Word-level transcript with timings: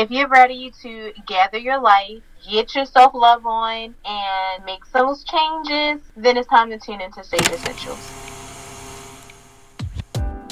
If 0.00 0.10
you're 0.10 0.32
ready 0.32 0.72
to 0.80 1.12
gather 1.26 1.58
your 1.58 1.78
life, 1.78 2.24
get 2.48 2.74
your 2.74 2.86
self 2.86 3.12
love 3.12 3.44
on, 3.44 3.94
and 4.08 4.64
make 4.64 4.80
some 4.86 5.12
changes, 5.28 6.00
then 6.16 6.38
it's 6.38 6.48
time 6.48 6.70
to 6.70 6.78
tune 6.78 7.02
into 7.02 7.22
Sage 7.22 7.44
Essentials. 7.52 8.00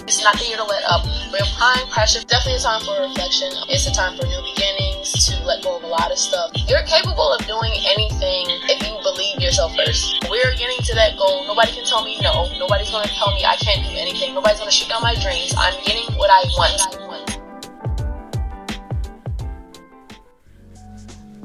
It's 0.04 0.20
not 0.22 0.36
the 0.36 0.44
year 0.44 0.60
to 0.60 0.64
let 0.68 0.84
up. 0.92 1.00
We're 1.32 1.40
applying 1.40 1.88
pressure. 1.88 2.20
Definitely 2.28 2.60
a 2.60 2.68
time 2.68 2.84
for 2.84 2.92
reflection. 3.00 3.48
It's 3.72 3.88
a 3.88 3.92
time 3.96 4.20
for 4.20 4.28
new 4.28 4.42
beginnings, 4.52 5.16
to 5.32 5.40
let 5.48 5.64
go 5.64 5.80
of 5.80 5.82
a 5.82 5.88
lot 5.88 6.12
of 6.12 6.18
stuff. 6.20 6.52
You're 6.68 6.84
capable 6.84 7.32
of 7.32 7.40
doing 7.48 7.72
anything 7.88 8.52
if 8.68 8.84
you 8.84 9.00
believe 9.00 9.40
yourself 9.40 9.72
first. 9.72 10.28
We're 10.28 10.52
getting 10.60 10.84
to 10.84 10.94
that 11.00 11.16
goal. 11.16 11.48
Nobody 11.48 11.72
can 11.72 11.88
tell 11.88 12.04
me 12.04 12.20
no. 12.20 12.52
Nobody's 12.60 12.92
going 12.92 13.08
to 13.08 13.14
tell 13.16 13.32
me 13.32 13.48
I 13.48 13.56
can't 13.56 13.80
do 13.80 13.96
anything. 13.96 14.36
Nobody's 14.36 14.60
going 14.60 14.68
to 14.68 14.76
shoot 14.76 14.92
down 14.92 15.00
my 15.00 15.16
dreams. 15.24 15.56
I'm 15.56 15.72
getting 15.88 16.04
what 16.20 16.28
I 16.28 16.44
want. 16.52 17.07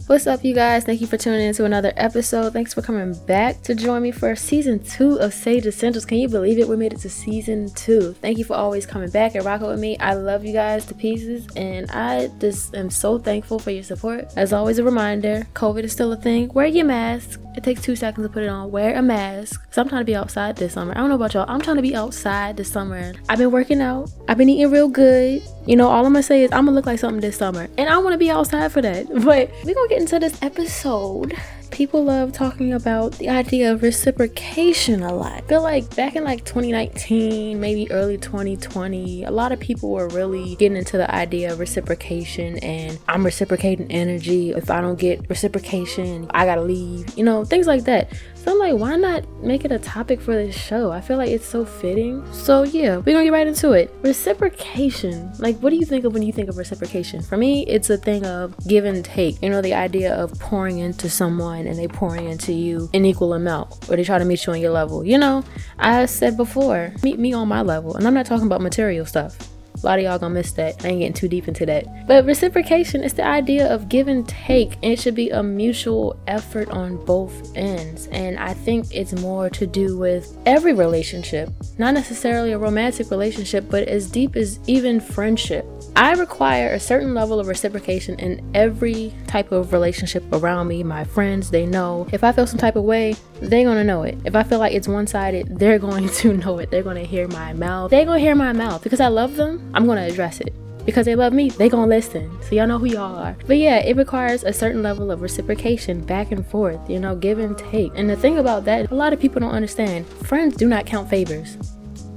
What's 0.06 0.28
up, 0.28 0.44
you 0.44 0.54
guys? 0.54 0.84
Thank 0.84 1.00
you 1.00 1.08
for 1.08 1.16
tuning 1.16 1.48
in 1.48 1.54
to 1.54 1.64
another 1.64 1.94
episode. 1.96 2.52
Thanks 2.52 2.74
for 2.74 2.82
coming 2.82 3.14
back 3.26 3.62
to 3.62 3.74
join 3.74 4.04
me 4.04 4.12
for 4.12 4.36
season 4.36 4.84
two 4.84 5.16
of 5.16 5.34
Sage 5.34 5.66
Essentials. 5.66 6.04
Can 6.06 6.18
you 6.18 6.28
believe 6.28 6.60
it? 6.60 6.68
We 6.68 6.76
made 6.76 6.92
it 6.92 7.00
to 7.00 7.10
season 7.10 7.74
two. 7.74 8.12
Thank 8.22 8.38
you 8.38 8.44
for 8.44 8.54
always 8.56 8.86
coming 8.86 9.10
back 9.12 9.36
and 9.36 9.46
rocking 9.46 9.68
with 9.68 9.80
me. 9.80 9.98
I 10.00 10.16
love 10.16 10.44
you 10.44 10.52
guys 10.52 10.86
to 10.88 10.94
pieces, 10.94 11.48
and 11.56 11.90
I 11.92 12.28
just 12.40 12.76
am 12.76 12.90
so 12.90 13.18
thankful 13.18 13.60
for 13.60 13.72
your 13.72 13.84
support. 13.84 14.28
As 14.36 14.52
always, 14.52 14.78
a 14.78 14.84
reminder 14.84 15.48
COVID 15.54 15.86
is 15.86 15.94
still 15.94 16.12
a 16.12 16.18
thing. 16.18 16.50
Wear 16.50 16.68
your 16.68 16.86
mask. 16.86 17.40
It 17.56 17.64
takes 17.64 17.82
two 17.82 17.96
seconds 17.96 18.28
to 18.28 18.34
put 18.34 18.44
it 18.44 18.50
on. 18.50 18.72
Wear 18.72 18.96
a 18.96 19.02
mask. 19.02 19.66
So 19.72 19.82
I'm 19.82 19.88
trying 19.88 20.02
to 20.02 20.06
be 20.06 20.16
outside 20.16 20.58
this 20.58 20.74
summer. 20.74 20.92
I 20.92 20.96
don't 20.96 21.10
know 21.10 21.16
about 21.16 21.34
y'all. 21.34 21.46
I'm 21.48 21.62
trying 21.62 21.78
to 21.78 21.82
be 21.82 21.96
outside 21.96 22.58
this 22.58 22.70
summer. 22.70 23.14
I've 23.30 23.38
been 23.38 23.52
working 23.52 23.80
out. 23.80 24.12
I've 24.28 24.38
been 24.38 24.50
eating 24.50 24.70
real 24.70 24.90
good. 24.90 25.44
You 25.66 25.76
know, 25.76 25.88
all 25.88 26.06
I'm 26.06 26.14
gonna 26.14 26.24
say 26.24 26.44
is 26.44 26.52
I'm 26.52 26.66
gonna 26.66 26.76
look 26.76 26.86
like 26.86 27.00
something 27.00 27.22
this 27.22 27.38
summer, 27.38 27.68
and 27.78 27.90
I 27.90 27.98
want 27.98 28.14
to 28.14 28.18
be 28.18 28.30
outside 28.30 28.72
for 28.72 28.82
that. 28.82 29.08
But 29.24 29.50
we're 29.64 29.74
gonna 29.74 29.90
get 29.90 30.02
into 30.02 30.20
this 30.20 30.42
episode 30.42 31.34
people 31.74 32.04
love 32.04 32.32
talking 32.32 32.72
about 32.72 33.14
the 33.14 33.28
idea 33.28 33.72
of 33.72 33.82
reciprocation 33.82 35.02
a 35.02 35.12
lot. 35.12 35.32
I 35.32 35.42
feel 35.42 35.64
like 35.64 35.96
back 35.96 36.16
in 36.16 36.24
like 36.24 36.46
2019, 36.46 37.60
maybe 37.60 37.92
early 37.92 38.20
2020, 38.20 39.24
a 39.24 39.32
lot 39.32 39.52
of 39.52 39.60
people 39.60 39.90
were 39.90 40.08
really 40.10 40.56
getting 40.58 40.78
into 40.78 40.98
the 40.98 41.14
idea 41.14 41.52
of 41.52 41.60
reciprocation 41.60 42.60
and 42.60 43.00
I'm 43.08 43.26
reciprocating 43.26 43.92
energy. 43.92 44.52
If 44.52 44.70
I 44.70 44.82
don't 44.82 45.00
get 45.00 45.28
reciprocation, 45.30 46.30
I 46.36 46.46
gotta 46.46 46.62
leave, 46.62 47.18
you 47.18 47.24
know, 47.24 47.44
things 47.44 47.66
like 47.66 47.86
that. 47.86 48.14
So 48.44 48.52
I'm 48.52 48.60
like, 48.60 48.76
why 48.76 48.98
not 48.98 49.26
make 49.42 49.64
it 49.64 49.72
a 49.72 49.80
topic 49.80 50.20
for 50.20 50.36
this 50.36 50.54
show? 50.54 50.92
I 50.92 51.00
feel 51.00 51.16
like 51.16 51.30
it's 51.30 51.46
so 51.46 51.64
fitting. 51.64 52.22
So 52.34 52.64
yeah, 52.64 52.98
we're 52.98 53.14
gonna 53.14 53.24
get 53.24 53.32
right 53.32 53.48
into 53.48 53.72
it. 53.72 53.90
Reciprocation. 54.02 55.32
Like, 55.40 55.58
what 55.60 55.70
do 55.70 55.78
you 55.78 55.86
think 55.86 56.04
of 56.04 56.14
when 56.14 56.24
you 56.24 56.34
think 56.34 56.50
of 56.50 56.58
reciprocation? 56.58 57.22
For 57.22 57.38
me, 57.38 57.66
it's 57.68 57.90
a 57.90 57.96
thing 57.96 58.26
of 58.26 58.54
give 58.68 58.84
and 58.84 59.06
take. 59.06 59.42
You 59.42 59.50
know, 59.50 59.62
the 59.62 59.74
idea 59.74 60.14
of 60.14 60.38
pouring 60.42 60.80
into 60.80 61.10
someone 61.10 61.68
and 61.68 61.80
they 61.80 61.88
pouring 61.88 62.30
into 62.30 62.52
you 62.52 62.90
an 62.94 63.06
equal 63.06 63.34
amount, 63.34 63.90
or 63.90 63.96
they 63.96 64.04
try 64.04 64.18
to 64.18 64.26
meet 64.26 64.46
you 64.46 64.52
on 64.52 64.60
your 64.60 64.72
level. 64.72 65.06
You 65.06 65.20
know, 65.20 65.46
I 65.80 66.06
said 66.06 66.36
before, 66.36 66.92
meet 67.02 67.20
me 67.20 67.32
on 67.32 67.48
my 67.48 67.62
level, 67.62 67.96
and 67.96 68.06
I'm 68.06 68.14
not 68.14 68.26
talking 68.26 68.48
about 68.48 68.60
material 68.60 69.06
stuff. 69.06 69.38
A 69.84 69.86
lot 69.86 70.00
of 70.00 70.06
y'all 70.06 70.18
gonna 70.18 70.34
miss 70.34 70.54
that. 70.54 70.86
I 70.86 70.88
ain't 70.88 71.00
getting 71.00 71.14
too 71.14 71.28
deep 71.28 71.50
into 71.50 71.66
that. 71.66 72.08
But 72.08 72.26
reciprocation 72.26 73.04
is 73.04 73.14
the 73.14 73.26
idea 73.26 73.68
of 73.68 73.90
give 73.90 74.08
and 74.08 74.26
take, 74.26 74.76
and 74.82 74.94
it 74.94 75.00
should 75.00 75.14
be 75.16 75.30
a 75.30 75.44
mutual 75.44 76.18
effort 76.28 76.70
on 76.70 77.04
both 77.04 77.52
ends. 77.58 78.08
And 78.08 78.40
I 78.40 78.54
think 78.54 78.88
it's 78.96 79.14
more 79.14 79.50
to 79.50 79.68
do 79.68 79.98
with 79.98 80.38
every 80.46 80.74
relationship, 80.74 81.50
not 81.78 81.94
necessarily 81.94 82.54
a 82.54 82.58
romantic 82.58 83.12
relationship, 83.12 83.66
but 83.70 83.88
as 83.90 84.10
deep 84.10 84.38
as 84.38 84.58
even 84.68 85.02
friendship. 85.02 85.66
I 85.98 86.14
require 86.14 86.70
a 86.70 86.80
certain 86.80 87.14
level 87.14 87.40
of 87.40 87.48
reciprocation 87.48 88.18
in 88.20 88.42
every 88.56 89.14
type 89.28 89.52
of 89.52 89.74
relationship 89.74 90.24
around 90.32 90.70
me. 90.70 90.84
My 90.84 91.04
friends, 91.04 91.52
they 91.52 91.66
know. 91.66 92.08
If 92.14 92.24
I 92.24 92.32
feel 92.32 92.48
some 92.48 92.58
type 92.58 92.78
of 92.78 92.84
way, 92.84 93.16
they're 93.42 93.66
gonna 93.66 93.84
know 93.84 94.04
it. 94.04 94.18
If 94.24 94.36
I 94.36 94.44
feel 94.44 94.60
like 94.60 94.74
it's 94.74 94.88
one 94.88 95.08
sided, 95.08 95.60
they're 95.60 95.80
going 95.94 96.08
to 96.08 96.34
know 96.38 96.60
it. 96.60 96.72
They're 96.72 96.84
gonna 96.84 97.04
hear 97.04 97.28
my 97.28 97.52
mouth. 97.54 97.92
They're 97.92 98.06
gonna 98.06 98.20
hear 98.20 98.36
my 98.36 98.54
mouth 98.54 98.82
because 98.82 99.02
I 99.02 99.10
love 99.10 99.36
them. 99.36 99.73
I'm 99.74 99.86
gonna 99.86 100.08
address 100.08 100.40
it 100.40 100.54
because 100.86 101.06
they 101.06 101.16
love 101.16 101.34
me, 101.34 101.50
they 101.50 101.70
gonna 101.70 101.88
listen. 101.88 102.30
So 102.44 102.56
y'all 102.56 102.68
know 102.68 102.80
who 102.80 102.86
y'all 102.86 103.16
are. 103.16 103.36
But 103.48 103.58
yeah, 103.58 103.78
it 103.78 103.96
requires 103.96 104.44
a 104.44 104.54
certain 104.54 104.84
level 104.84 105.12
of 105.12 105.22
reciprocation 105.22 106.02
back 106.02 106.32
and 106.32 106.46
forth, 106.46 106.90
you 106.90 107.00
know, 107.00 107.16
give 107.16 107.40
and 107.40 107.58
take. 107.58 107.92
And 107.96 108.10
the 108.10 108.16
thing 108.16 108.38
about 108.38 108.66
that, 108.66 108.92
a 108.92 108.96
lot 108.96 109.14
of 109.14 109.20
people 109.20 109.40
don't 109.40 109.52
understand. 109.52 110.08
Friends 110.08 110.56
do 110.56 110.68
not 110.68 110.86
count 110.86 111.10
favors. 111.10 111.58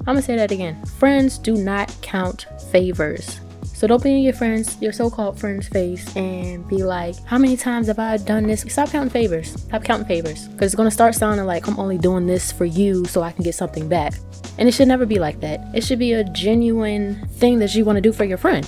I'm 0.00 0.15
gonna 0.15 0.22
say 0.22 0.37
that 0.37 0.53
again. 0.53 0.84
Friends 0.99 1.39
do 1.39 1.56
not 1.56 1.94
count 2.03 2.47
favors. 2.71 3.41
So 3.76 3.87
don't 3.87 4.03
be 4.03 4.10
in 4.10 4.22
your 4.22 4.32
friends, 4.32 4.81
your 4.81 4.91
so-called 4.91 5.38
friends' 5.38 5.69
face 5.69 6.16
and 6.16 6.66
be 6.66 6.82
like, 6.82 7.14
how 7.26 7.37
many 7.37 7.59
times 7.59 7.88
have 7.88 7.98
I 7.98 8.16
done 8.16 8.47
this? 8.47 8.62
Stop 8.62 8.88
counting 8.88 9.10
favors. 9.10 9.50
Stop 9.50 9.84
counting 9.84 10.06
favors. 10.06 10.48
Because 10.48 10.72
it's 10.72 10.75
gonna 10.75 10.91
start 10.91 11.14
sounding 11.14 11.44
like 11.44 11.69
I'm 11.69 11.78
only 11.78 11.98
doing 11.98 12.26
this 12.26 12.50
for 12.50 12.64
you 12.64 13.04
so 13.04 13.20
I 13.20 13.32
can 13.32 13.44
get 13.44 13.54
something 13.54 13.87
back. 13.87 14.14
And 14.56 14.66
it 14.66 14.72
should 14.72 14.88
never 14.88 15.04
be 15.04 15.19
like 15.19 15.41
that. 15.41 15.60
It 15.75 15.84
should 15.84 15.98
be 15.98 16.14
a 16.14 16.25
genuine 16.25 17.28
thing 17.32 17.59
that 17.59 17.75
you 17.75 17.84
want 17.84 17.97
to 17.97 18.00
do 18.00 18.14
for 18.14 18.25
your 18.25 18.38
friend. 18.38 18.66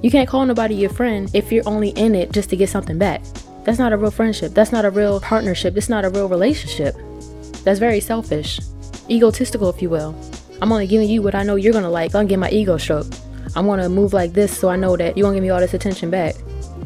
You 0.00 0.12
can't 0.12 0.28
call 0.28 0.46
nobody 0.46 0.76
your 0.76 0.90
friend 0.90 1.28
if 1.34 1.50
you're 1.50 1.68
only 1.68 1.88
in 1.88 2.14
it 2.14 2.30
just 2.30 2.50
to 2.50 2.56
get 2.56 2.68
something 2.68 2.98
back. 2.98 3.24
That's 3.64 3.80
not 3.80 3.92
a 3.92 3.96
real 3.96 4.12
friendship. 4.12 4.54
That's 4.54 4.70
not 4.70 4.84
a 4.84 4.90
real 4.90 5.18
partnership. 5.18 5.76
It's 5.76 5.88
not 5.88 6.04
a 6.04 6.08
real 6.08 6.28
relationship. 6.28 6.94
That's 7.64 7.80
very 7.80 7.98
selfish, 7.98 8.60
egotistical, 9.10 9.70
if 9.70 9.82
you 9.82 9.90
will. 9.90 10.14
I'm 10.62 10.70
only 10.70 10.86
giving 10.86 11.08
you 11.08 11.20
what 11.20 11.34
I 11.34 11.42
know 11.42 11.56
you're 11.56 11.72
gonna 11.72 11.90
like. 11.90 12.14
I'm 12.14 12.28
getting 12.28 12.38
my 12.38 12.50
ego 12.50 12.76
stroked. 12.76 13.18
I'm 13.56 13.66
gonna 13.66 13.88
move 13.88 14.12
like 14.12 14.32
this 14.32 14.56
so 14.56 14.68
I 14.68 14.76
know 14.76 14.96
that 14.96 15.16
you're 15.16 15.24
gonna 15.24 15.36
give 15.36 15.42
me 15.42 15.50
all 15.50 15.60
this 15.60 15.74
attention 15.74 16.10
back. 16.10 16.34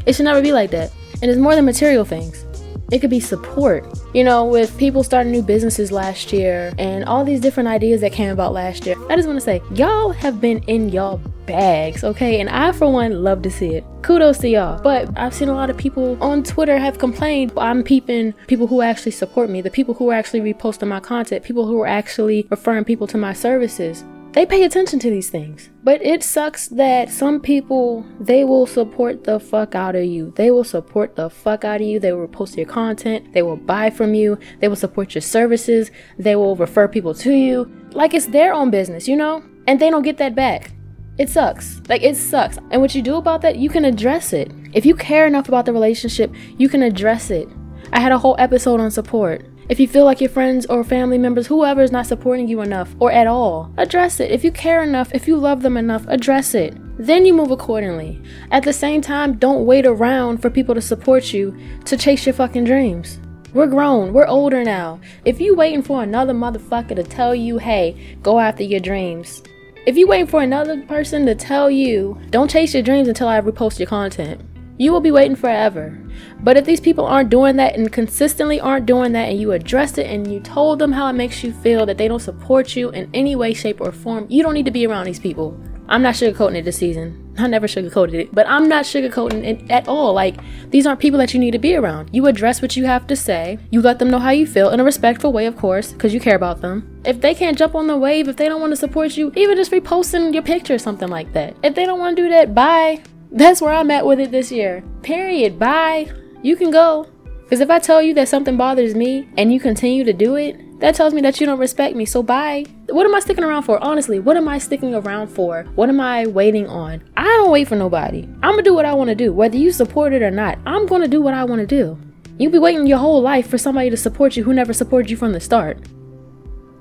It 0.06 0.14
should 0.14 0.24
never 0.24 0.42
be 0.42 0.52
like 0.52 0.70
that. 0.70 0.92
And 1.22 1.30
it's 1.30 1.40
more 1.40 1.54
than 1.54 1.64
material 1.64 2.04
things. 2.04 2.44
It 2.92 3.00
could 3.00 3.10
be 3.10 3.20
support. 3.20 3.86
You 4.12 4.24
know, 4.24 4.44
with 4.44 4.76
people 4.78 5.02
starting 5.02 5.32
new 5.32 5.42
businesses 5.42 5.90
last 5.90 6.32
year 6.32 6.72
and 6.78 7.04
all 7.06 7.24
these 7.24 7.40
different 7.40 7.68
ideas 7.68 8.00
that 8.02 8.12
came 8.12 8.30
about 8.30 8.52
last 8.52 8.86
year. 8.86 8.96
I 9.08 9.16
just 9.16 9.26
want 9.26 9.38
to 9.38 9.44
say, 9.44 9.62
y'all 9.74 10.10
have 10.10 10.40
been 10.40 10.58
in 10.64 10.90
y'all 10.90 11.18
bags, 11.46 12.04
okay? 12.04 12.40
And 12.40 12.48
I, 12.48 12.72
for 12.72 12.92
one, 12.92 13.22
love 13.22 13.42
to 13.42 13.50
see 13.50 13.74
it. 13.74 13.84
Kudos 14.02 14.38
to 14.38 14.48
y'all. 14.48 14.80
But 14.80 15.08
I've 15.16 15.34
seen 15.34 15.48
a 15.48 15.54
lot 15.54 15.70
of 15.70 15.76
people 15.76 16.22
on 16.22 16.42
Twitter 16.42 16.78
have 16.78 16.98
complained. 16.98 17.52
I'm 17.56 17.82
peeping 17.82 18.34
people 18.46 18.66
who 18.66 18.82
actually 18.82 19.12
support 19.12 19.50
me, 19.50 19.60
the 19.62 19.70
people 19.70 19.94
who 19.94 20.10
are 20.10 20.14
actually 20.14 20.40
reposting 20.40 20.88
my 20.88 21.00
content, 21.00 21.44
people 21.44 21.66
who 21.66 21.80
are 21.80 21.86
actually 21.86 22.46
referring 22.50 22.84
people 22.84 23.06
to 23.08 23.18
my 23.18 23.32
services 23.32 24.04
they 24.34 24.44
pay 24.44 24.64
attention 24.64 24.98
to 24.98 25.10
these 25.10 25.30
things. 25.30 25.70
But 25.84 26.02
it 26.04 26.24
sucks 26.24 26.66
that 26.68 27.08
some 27.08 27.40
people 27.40 28.04
they 28.18 28.44
will 28.44 28.66
support 28.66 29.22
the 29.22 29.38
fuck 29.38 29.76
out 29.76 29.94
of 29.94 30.04
you. 30.04 30.32
They 30.34 30.50
will 30.50 30.64
support 30.64 31.14
the 31.14 31.30
fuck 31.30 31.64
out 31.64 31.80
of 31.80 31.86
you. 31.86 32.00
They 32.00 32.12
will 32.12 32.26
post 32.26 32.56
your 32.56 32.66
content. 32.66 33.32
They 33.32 33.42
will 33.42 33.56
buy 33.56 33.90
from 33.90 34.12
you. 34.12 34.38
They 34.60 34.66
will 34.66 34.76
support 34.76 35.14
your 35.14 35.22
services. 35.22 35.92
They 36.18 36.34
will 36.34 36.56
refer 36.56 36.88
people 36.88 37.14
to 37.14 37.32
you. 37.32 37.70
Like 37.92 38.12
it's 38.12 38.26
their 38.26 38.52
own 38.52 38.70
business, 38.70 39.06
you 39.06 39.14
know? 39.14 39.44
And 39.68 39.80
they 39.80 39.88
don't 39.88 40.02
get 40.02 40.18
that 40.18 40.34
back. 40.34 40.72
It 41.16 41.30
sucks. 41.30 41.80
Like 41.88 42.02
it 42.02 42.16
sucks. 42.16 42.58
And 42.72 42.80
what 42.80 42.96
you 42.96 43.02
do 43.02 43.14
about 43.14 43.40
that, 43.42 43.56
you 43.56 43.70
can 43.70 43.84
address 43.84 44.32
it. 44.32 44.50
If 44.72 44.84
you 44.84 44.96
care 44.96 45.28
enough 45.28 45.46
about 45.46 45.64
the 45.64 45.72
relationship, 45.72 46.34
you 46.58 46.68
can 46.68 46.82
address 46.82 47.30
it. 47.30 47.48
I 47.92 48.00
had 48.00 48.10
a 48.10 48.18
whole 48.18 48.34
episode 48.40 48.80
on 48.80 48.90
support. 48.90 49.46
If 49.66 49.80
you 49.80 49.88
feel 49.88 50.04
like 50.04 50.20
your 50.20 50.28
friends 50.28 50.66
or 50.66 50.84
family 50.84 51.16
members, 51.16 51.46
whoever 51.46 51.80
is 51.80 51.90
not 51.90 52.06
supporting 52.06 52.48
you 52.48 52.60
enough 52.60 52.94
or 52.98 53.10
at 53.10 53.26
all, 53.26 53.72
address 53.78 54.20
it. 54.20 54.30
If 54.30 54.44
you 54.44 54.52
care 54.52 54.82
enough, 54.82 55.10
if 55.14 55.26
you 55.26 55.36
love 55.36 55.62
them 55.62 55.78
enough, 55.78 56.04
address 56.06 56.54
it. 56.54 56.76
Then 56.98 57.24
you 57.24 57.32
move 57.32 57.50
accordingly. 57.50 58.20
At 58.50 58.64
the 58.64 58.74
same 58.74 59.00
time, 59.00 59.38
don't 59.38 59.64
wait 59.64 59.86
around 59.86 60.42
for 60.42 60.50
people 60.50 60.74
to 60.74 60.82
support 60.82 61.32
you 61.32 61.56
to 61.86 61.96
chase 61.96 62.26
your 62.26 62.34
fucking 62.34 62.64
dreams. 62.64 63.18
We're 63.54 63.66
grown, 63.66 64.12
we're 64.12 64.26
older 64.26 64.64
now. 64.64 65.00
If 65.24 65.40
you 65.40 65.54
waiting 65.54 65.82
for 65.82 66.02
another 66.02 66.34
motherfucker 66.34 66.96
to 66.96 67.02
tell 67.02 67.34
you, 67.34 67.56
hey, 67.56 68.18
go 68.22 68.38
after 68.40 68.64
your 68.64 68.80
dreams. 68.80 69.42
If 69.86 69.96
you 69.96 70.06
waiting 70.06 70.26
for 70.26 70.42
another 70.42 70.82
person 70.82 71.24
to 71.24 71.34
tell 71.34 71.70
you, 71.70 72.20
don't 72.28 72.50
chase 72.50 72.74
your 72.74 72.82
dreams 72.82 73.08
until 73.08 73.28
I 73.28 73.40
repost 73.40 73.78
your 73.78 73.88
content 73.88 74.42
you 74.76 74.92
will 74.92 75.00
be 75.00 75.10
waiting 75.10 75.36
forever. 75.36 75.98
But 76.40 76.56
if 76.56 76.64
these 76.64 76.80
people 76.80 77.06
aren't 77.06 77.30
doing 77.30 77.56
that 77.56 77.76
and 77.76 77.92
consistently 77.92 78.60
aren't 78.60 78.86
doing 78.86 79.12
that, 79.12 79.30
and 79.30 79.40
you 79.40 79.52
addressed 79.52 79.98
it 79.98 80.10
and 80.10 80.32
you 80.32 80.40
told 80.40 80.78
them 80.78 80.92
how 80.92 81.08
it 81.08 81.14
makes 81.14 81.42
you 81.42 81.52
feel 81.52 81.86
that 81.86 81.98
they 81.98 82.08
don't 82.08 82.20
support 82.20 82.76
you 82.76 82.90
in 82.90 83.08
any 83.14 83.36
way, 83.36 83.54
shape, 83.54 83.80
or 83.80 83.92
form, 83.92 84.26
you 84.28 84.42
don't 84.42 84.54
need 84.54 84.66
to 84.66 84.70
be 84.70 84.86
around 84.86 85.06
these 85.06 85.20
people. 85.20 85.58
I'm 85.86 86.02
not 86.02 86.14
sugarcoating 86.14 86.56
it 86.56 86.64
this 86.64 86.78
season. 86.78 87.20
I 87.36 87.46
never 87.46 87.66
sugarcoated 87.66 88.14
it, 88.14 88.34
but 88.34 88.48
I'm 88.48 88.68
not 88.68 88.84
sugarcoating 88.84 89.44
it 89.44 89.70
at 89.70 89.86
all. 89.86 90.14
Like, 90.14 90.36
these 90.70 90.86
aren't 90.86 91.00
people 91.00 91.18
that 91.18 91.34
you 91.34 91.40
need 91.40 91.50
to 91.50 91.58
be 91.58 91.74
around. 91.74 92.08
You 92.12 92.26
address 92.26 92.62
what 92.62 92.76
you 92.76 92.86
have 92.86 93.06
to 93.08 93.16
say, 93.16 93.58
you 93.70 93.82
let 93.82 93.98
them 93.98 94.08
know 94.08 94.18
how 94.18 94.30
you 94.30 94.46
feel 94.46 94.70
in 94.70 94.80
a 94.80 94.84
respectful 94.84 95.32
way, 95.32 95.46
of 95.46 95.56
course, 95.56 95.92
because 95.92 96.14
you 96.14 96.20
care 96.20 96.36
about 96.36 96.62
them. 96.62 97.02
If 97.04 97.20
they 97.20 97.34
can't 97.34 97.58
jump 97.58 97.74
on 97.74 97.86
the 97.86 97.98
wave, 97.98 98.28
if 98.28 98.36
they 98.36 98.48
don't 98.48 98.60
want 98.60 98.72
to 98.72 98.76
support 98.76 99.16
you, 99.16 99.30
even 99.36 99.56
just 99.56 99.72
reposting 99.72 100.32
your 100.32 100.42
picture 100.42 100.74
or 100.74 100.78
something 100.78 101.08
like 101.08 101.32
that. 101.34 101.54
If 101.62 101.74
they 101.74 101.84
don't 101.84 101.98
want 101.98 102.16
to 102.16 102.22
do 102.22 102.28
that, 102.30 102.54
bye. 102.54 103.02
That's 103.34 103.60
where 103.60 103.74
I'm 103.74 103.90
at 103.90 104.06
with 104.06 104.20
it 104.20 104.30
this 104.30 104.52
year. 104.52 104.84
Period. 105.02 105.58
Bye. 105.58 106.08
You 106.42 106.54
can 106.54 106.70
go. 106.70 107.08
Because 107.42 107.60
if 107.60 107.68
I 107.68 107.80
tell 107.80 108.00
you 108.00 108.14
that 108.14 108.28
something 108.28 108.56
bothers 108.56 108.94
me 108.94 109.28
and 109.36 109.52
you 109.52 109.58
continue 109.58 110.04
to 110.04 110.12
do 110.12 110.36
it, 110.36 110.56
that 110.78 110.94
tells 110.94 111.12
me 111.12 111.20
that 111.22 111.40
you 111.40 111.46
don't 111.46 111.58
respect 111.58 111.96
me. 111.96 112.04
So 112.04 112.22
bye. 112.22 112.64
What 112.90 113.04
am 113.04 113.14
I 113.14 113.18
sticking 113.18 113.42
around 113.42 113.64
for? 113.64 113.82
Honestly, 113.82 114.20
what 114.20 114.36
am 114.36 114.46
I 114.46 114.58
sticking 114.58 114.94
around 114.94 115.28
for? 115.28 115.64
What 115.74 115.88
am 115.88 116.00
I 116.00 116.26
waiting 116.26 116.68
on? 116.68 117.02
I 117.16 117.24
don't 117.24 117.50
wait 117.50 117.66
for 117.66 117.74
nobody. 117.74 118.22
I'm 118.42 118.52
gonna 118.52 118.62
do 118.62 118.72
what 118.72 118.84
I 118.84 118.94
wanna 118.94 119.16
do. 119.16 119.32
Whether 119.32 119.56
you 119.56 119.72
support 119.72 120.12
it 120.12 120.22
or 120.22 120.30
not, 120.30 120.58
I'm 120.64 120.86
gonna 120.86 121.08
do 121.08 121.20
what 121.20 121.34
I 121.34 121.42
wanna 121.42 121.66
do. 121.66 121.98
You'll 122.38 122.52
be 122.52 122.58
waiting 122.58 122.86
your 122.86 122.98
whole 122.98 123.20
life 123.20 123.48
for 123.48 123.58
somebody 123.58 123.90
to 123.90 123.96
support 123.96 124.36
you 124.36 124.44
who 124.44 124.54
never 124.54 124.72
supported 124.72 125.10
you 125.10 125.16
from 125.16 125.32
the 125.32 125.40
start. 125.40 125.78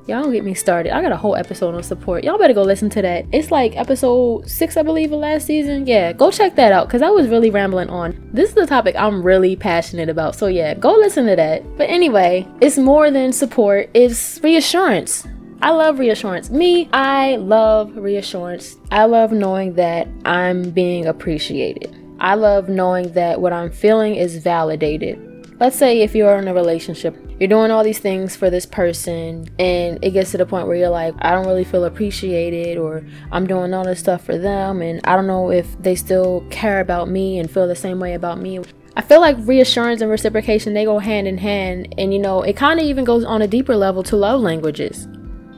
Y'all 0.06 0.22
don't 0.22 0.34
get 0.34 0.44
me 0.44 0.54
started. 0.54 0.94
I 0.94 1.02
got 1.02 1.14
a 1.14 1.18
whole 1.18 1.38
episode 1.38 1.76
on 1.76 1.82
support. 1.82 2.26
Y'all 2.26 2.38
better 2.38 2.54
go 2.54 2.62
listen 2.62 2.90
to 2.90 3.02
that. 3.02 3.26
It's 3.32 3.52
like 3.52 3.78
episode 3.78 4.50
six, 4.50 4.76
I 4.76 4.84
believe, 4.84 5.14
of 5.14 5.20
last 5.20 5.48
season. 5.48 5.88
Yeah, 5.88 6.12
go 6.12 6.30
check 6.30 6.56
that 6.56 6.74
out 6.74 6.88
because 6.88 7.02
I 7.02 7.10
was 7.10 7.30
really 7.30 7.50
rambling 7.50 7.90
on. 7.90 8.30
This 8.34 8.50
is 8.50 8.56
the 8.56 8.68
topic 8.68 8.98
I'm 8.98 9.24
really 9.24 9.56
passionate 9.56 10.10
about. 10.10 10.36
So, 10.36 10.48
yeah, 10.48 10.74
go 10.74 10.92
listen 10.92 11.26
to 11.28 11.38
that. 11.38 11.78
But 11.78 11.90
anyway, 11.90 12.46
it's 12.60 12.78
more 12.78 13.12
than 13.12 13.32
support, 13.32 13.90
it's 13.94 14.42
reassurance. 14.44 15.26
I 15.62 15.70
love 15.70 16.00
reassurance. 16.00 16.50
Me, 16.50 16.90
I 16.92 17.38
love 17.38 17.96
reassurance. 17.96 18.76
I 18.92 19.06
love 19.06 19.32
knowing 19.32 19.76
that 19.76 20.10
I'm 20.26 20.72
being 20.72 21.06
appreciated. 21.06 21.96
I 22.20 22.36
love 22.36 22.68
knowing 22.68 23.14
that 23.14 23.40
what 23.40 23.54
I'm 23.54 23.72
feeling 23.72 24.16
is 24.16 24.36
validated 24.36 25.33
let's 25.64 25.78
say 25.78 26.02
if 26.02 26.14
you're 26.14 26.38
in 26.38 26.50
a 26.50 26.54
relationship, 26.54 27.16
you're 27.40 27.48
doing 27.48 27.72
all 27.72 27.86
these 27.86 28.00
things 28.00 28.36
for 28.36 28.50
this 28.50 28.66
person, 28.66 29.48
and 29.58 29.98
it 30.04 30.12
gets 30.12 30.32
to 30.32 30.38
the 30.38 30.46
point 30.46 30.68
where 30.68 30.76
you're 30.76 30.90
like, 30.90 31.16
I 31.20 31.32
don't 31.32 31.48
really 31.48 31.64
feel 31.64 31.86
appreciated, 31.86 32.78
or 32.78 33.02
I'm 33.32 33.48
doing 33.48 33.74
all 33.74 33.86
this 33.86 34.02
stuff 34.02 34.26
for 34.26 34.38
them, 34.38 34.82
and 34.82 35.00
I 35.06 35.16
don't 35.16 35.26
know 35.26 35.52
if 35.52 35.82
they 35.82 35.96
still 35.96 36.46
care 36.50 36.82
about 36.82 37.08
me 37.08 37.40
and 37.40 37.50
feel 37.50 37.66
the 37.66 37.78
same 37.78 38.02
way 38.02 38.14
about 38.14 38.42
me. 38.42 38.60
I 38.98 39.02
feel 39.02 39.22
like 39.22 39.38
reassurance 39.40 40.02
and 40.02 40.12
reciprocation 40.12 40.74
they 40.74 40.84
go 40.84 41.00
hand 41.00 41.30
in 41.30 41.38
hand, 41.38 41.96
and 41.98 42.14
you 42.14 42.20
know, 42.20 42.42
it 42.42 42.58
kind 42.58 42.82
of 42.82 42.86
even 42.86 43.06
goes 43.06 43.24
on 43.24 43.42
a 43.42 43.48
deeper 43.48 43.78
level 43.78 44.04
to 44.04 44.18
love 44.18 44.42
languages. 44.42 45.08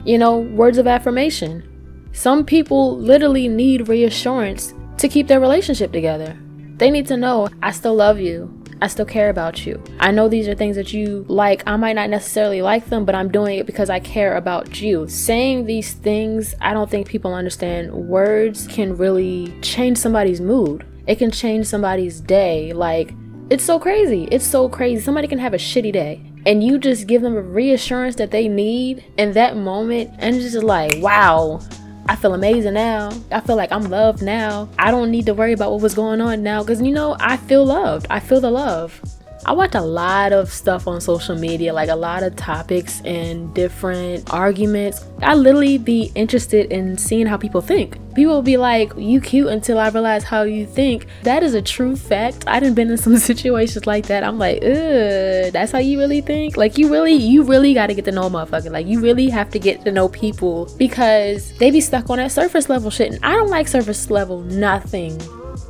You 0.04 0.20
know, 0.20 0.38
words 0.38 0.78
of 0.78 0.86
affirmation. 0.86 1.68
Some 2.12 2.46
people 2.46 2.96
literally 2.96 3.48
need 3.48 3.90
reassurance 3.90 4.72
to 5.00 5.10
keep 5.10 5.28
their 5.28 5.40
relationship 5.40 5.92
together. 5.92 6.38
They 6.78 6.92
need 6.92 7.08
to 7.08 7.18
know, 7.18 7.50
I 7.64 7.72
still 7.72 7.96
love 7.96 8.20
you. 8.20 8.65
I 8.82 8.88
still 8.88 9.06
care 9.06 9.30
about 9.30 9.66
you. 9.66 9.82
I 10.00 10.12
know 10.12 10.28
these 10.28 10.48
are 10.48 10.56
things 10.56 10.76
that 10.76 10.94
you 10.94 11.26
like. 11.28 11.64
I 11.66 11.76
might 11.76 11.94
not 11.94 12.10
necessarily 12.10 12.62
like 12.62 12.88
them, 12.88 13.06
but 13.06 13.16
I'm 13.16 13.32
doing 13.32 13.58
it 13.58 13.66
because 13.66 13.90
I 13.90 14.00
care 14.00 14.36
about 14.36 14.82
you. 14.82 15.08
Saying 15.08 15.66
these 15.66 15.94
things, 15.94 16.56
I 16.62 16.74
don't 16.74 16.90
think 16.90 17.08
people 17.08 17.34
understand. 17.34 17.92
Words 17.94 18.68
can 18.68 18.96
really 18.98 19.54
change 19.62 19.98
somebody's 19.98 20.42
mood, 20.42 20.86
it 21.08 21.16
can 21.16 21.32
change 21.32 21.68
somebody's 21.68 22.20
day. 22.20 22.74
Like, 22.74 23.14
it's 23.50 23.64
so 23.64 23.80
crazy. 23.80 24.28
It's 24.32 24.46
so 24.46 24.68
crazy. 24.68 25.02
Somebody 25.02 25.28
can 25.28 25.40
have 25.40 25.54
a 25.54 25.58
shitty 25.58 25.94
day 25.94 26.32
and 26.46 26.64
you 26.64 26.78
just 26.78 27.08
give 27.08 27.22
them 27.22 27.36
a 27.36 27.42
reassurance 27.42 28.16
that 28.16 28.32
they 28.32 28.48
need 28.48 29.04
in 29.18 29.34
that 29.34 29.58
moment, 29.58 30.12
and 30.20 30.40
just 30.40 30.62
like, 30.64 31.02
wow, 31.02 31.60
I 32.08 32.16
feel 32.16 32.34
amazing 32.36 32.76
now. 32.76 33.12
I 33.32 33.42
feel 33.42 33.56
like 33.56 33.72
I'm 33.72 33.90
loved 33.90 34.22
now. 34.22 34.70
I 34.78 34.92
don't 34.92 35.10
need 35.10 35.26
to 35.26 35.34
worry 35.34 35.54
about 35.54 35.72
what 35.72 35.82
was 35.82 35.96
going 35.96 36.22
on 36.22 36.44
now 36.44 36.62
because, 36.62 36.82
you 36.82 36.92
know, 36.92 37.18
I 37.20 37.38
feel 37.38 37.66
loved. 37.66 38.06
I 38.10 38.20
feel 38.20 38.40
the 38.40 38.52
love. 38.52 39.02
I 39.46 39.52
watch 39.52 39.76
a 39.76 39.82
lot 39.82 40.34
of 40.34 40.52
stuff 40.52 40.88
on 40.88 41.00
social 41.00 41.38
media, 41.38 41.72
like 41.72 41.90
a 41.90 41.96
lot 41.96 42.24
of 42.24 42.36
topics 42.36 43.00
and 43.02 43.54
different 43.54 44.34
arguments. 44.34 45.06
I 45.22 45.36
literally 45.36 45.78
be 45.78 46.12
interested 46.16 46.72
in 46.72 46.98
seeing 46.98 47.28
how 47.28 47.38
people 47.38 47.62
think. 47.62 48.00
People 48.16 48.34
will 48.34 48.42
be 48.42 48.58
like, 48.58 48.92
"You 48.98 49.22
cute," 49.22 49.48
until 49.48 49.78
I 49.78 49.90
realize 49.90 50.24
how 50.24 50.44
you 50.44 50.66
think. 50.66 51.06
That 51.24 51.44
is 51.44 51.54
a 51.54 51.62
true 51.62 51.96
fact. 51.96 52.44
I 52.48 52.60
done 52.60 52.74
been 52.74 52.90
in 52.90 52.98
some 52.98 53.18
situations 53.32 53.86
like 53.86 54.08
that. 54.08 54.24
I'm 54.24 54.40
like, 54.40 54.64
"Ugh, 54.64 55.52
that's 55.54 55.72
how 55.72 55.80
you 55.80 56.00
really 56.00 56.22
think." 56.22 56.58
Like 56.58 56.80
you 56.80 56.92
really, 56.92 57.14
you 57.14 57.44
really 57.44 57.76
got 57.76 57.88
to 57.88 57.94
get 57.94 58.06
to 58.06 58.12
know 58.12 58.24
a 58.24 58.30
motherfucker. 58.30 58.72
Like 58.72 58.88
you 58.88 59.00
really 59.00 59.30
have 59.30 59.52
to 59.52 59.60
get 59.60 59.84
to 59.86 59.92
know 59.92 60.10
people 60.10 60.74
because 60.78 61.52
they 61.60 61.70
be 61.70 61.82
stuck 61.82 62.10
on 62.10 62.18
that 62.18 62.32
surface 62.32 62.68
level 62.68 62.90
shit, 62.90 63.14
and 63.14 63.24
I 63.24 63.34
don't 63.34 63.50
like 63.50 63.68
surface 63.68 64.10
level 64.10 64.42
nothing. 64.42 65.22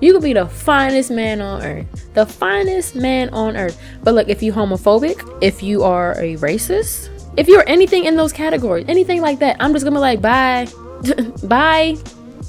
You 0.02 0.14
could 0.14 0.24
be 0.24 0.34
the 0.34 0.48
finest 0.48 1.10
man 1.12 1.42
on 1.42 1.64
earth. 1.64 2.14
The 2.14 2.26
finest 2.26 2.96
man 2.96 3.30
on 3.30 3.56
earth. 3.56 3.82
But 4.04 4.14
look, 4.14 4.28
if 4.28 4.44
you 4.44 4.52
homophobic, 4.52 5.40
if 5.42 5.64
you 5.64 5.84
are 5.84 6.14
a 6.14 6.36
racist, 6.38 7.10
if 7.38 7.48
you're 7.48 7.68
anything 7.68 8.06
in 8.06 8.16
those 8.16 8.34
categories, 8.34 8.86
anything 8.88 9.22
like 9.22 9.40
that, 9.40 9.58
I'm 9.60 9.74
just 9.74 9.86
gonna 9.86 9.96
be 9.96 10.02
like, 10.02 10.22
bye. 10.22 10.68
bye. 11.44 11.98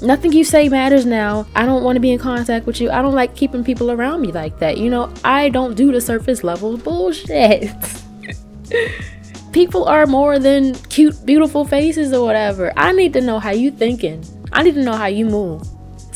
Nothing 0.01 0.31
you 0.31 0.43
say 0.43 0.69
matters 0.69 1.05
now. 1.05 1.47
I 1.55 1.65
don't 1.65 1.83
want 1.83 1.95
to 1.95 1.99
be 1.99 2.11
in 2.11 2.19
contact 2.19 2.67
with 2.67 2.79
you. 2.79 2.91
I 2.91 3.01
don't 3.01 3.15
like 3.15 3.35
keeping 3.35 3.63
people 3.63 3.91
around 3.91 4.21
me 4.21 4.31
like 4.31 4.59
that. 4.59 4.77
You 4.77 4.89
know, 4.89 5.11
I 5.23 5.49
don't 5.49 5.75
do 5.75 5.91
the 5.91 5.99
surface 5.99 6.43
level 6.43 6.77
bullshit. 6.77 7.73
people 9.51 9.85
are 9.85 10.05
more 10.05 10.37
than 10.37 10.75
cute, 10.75 11.25
beautiful 11.25 11.65
faces 11.65 12.13
or 12.13 12.23
whatever. 12.23 12.71
I 12.77 12.91
need 12.91 13.13
to 13.13 13.21
know 13.21 13.39
how 13.39 13.51
you 13.51 13.71
thinking. 13.71 14.23
I 14.51 14.61
need 14.61 14.75
to 14.75 14.83
know 14.83 14.93
how 14.93 15.07
you 15.07 15.25
move. 15.25 15.67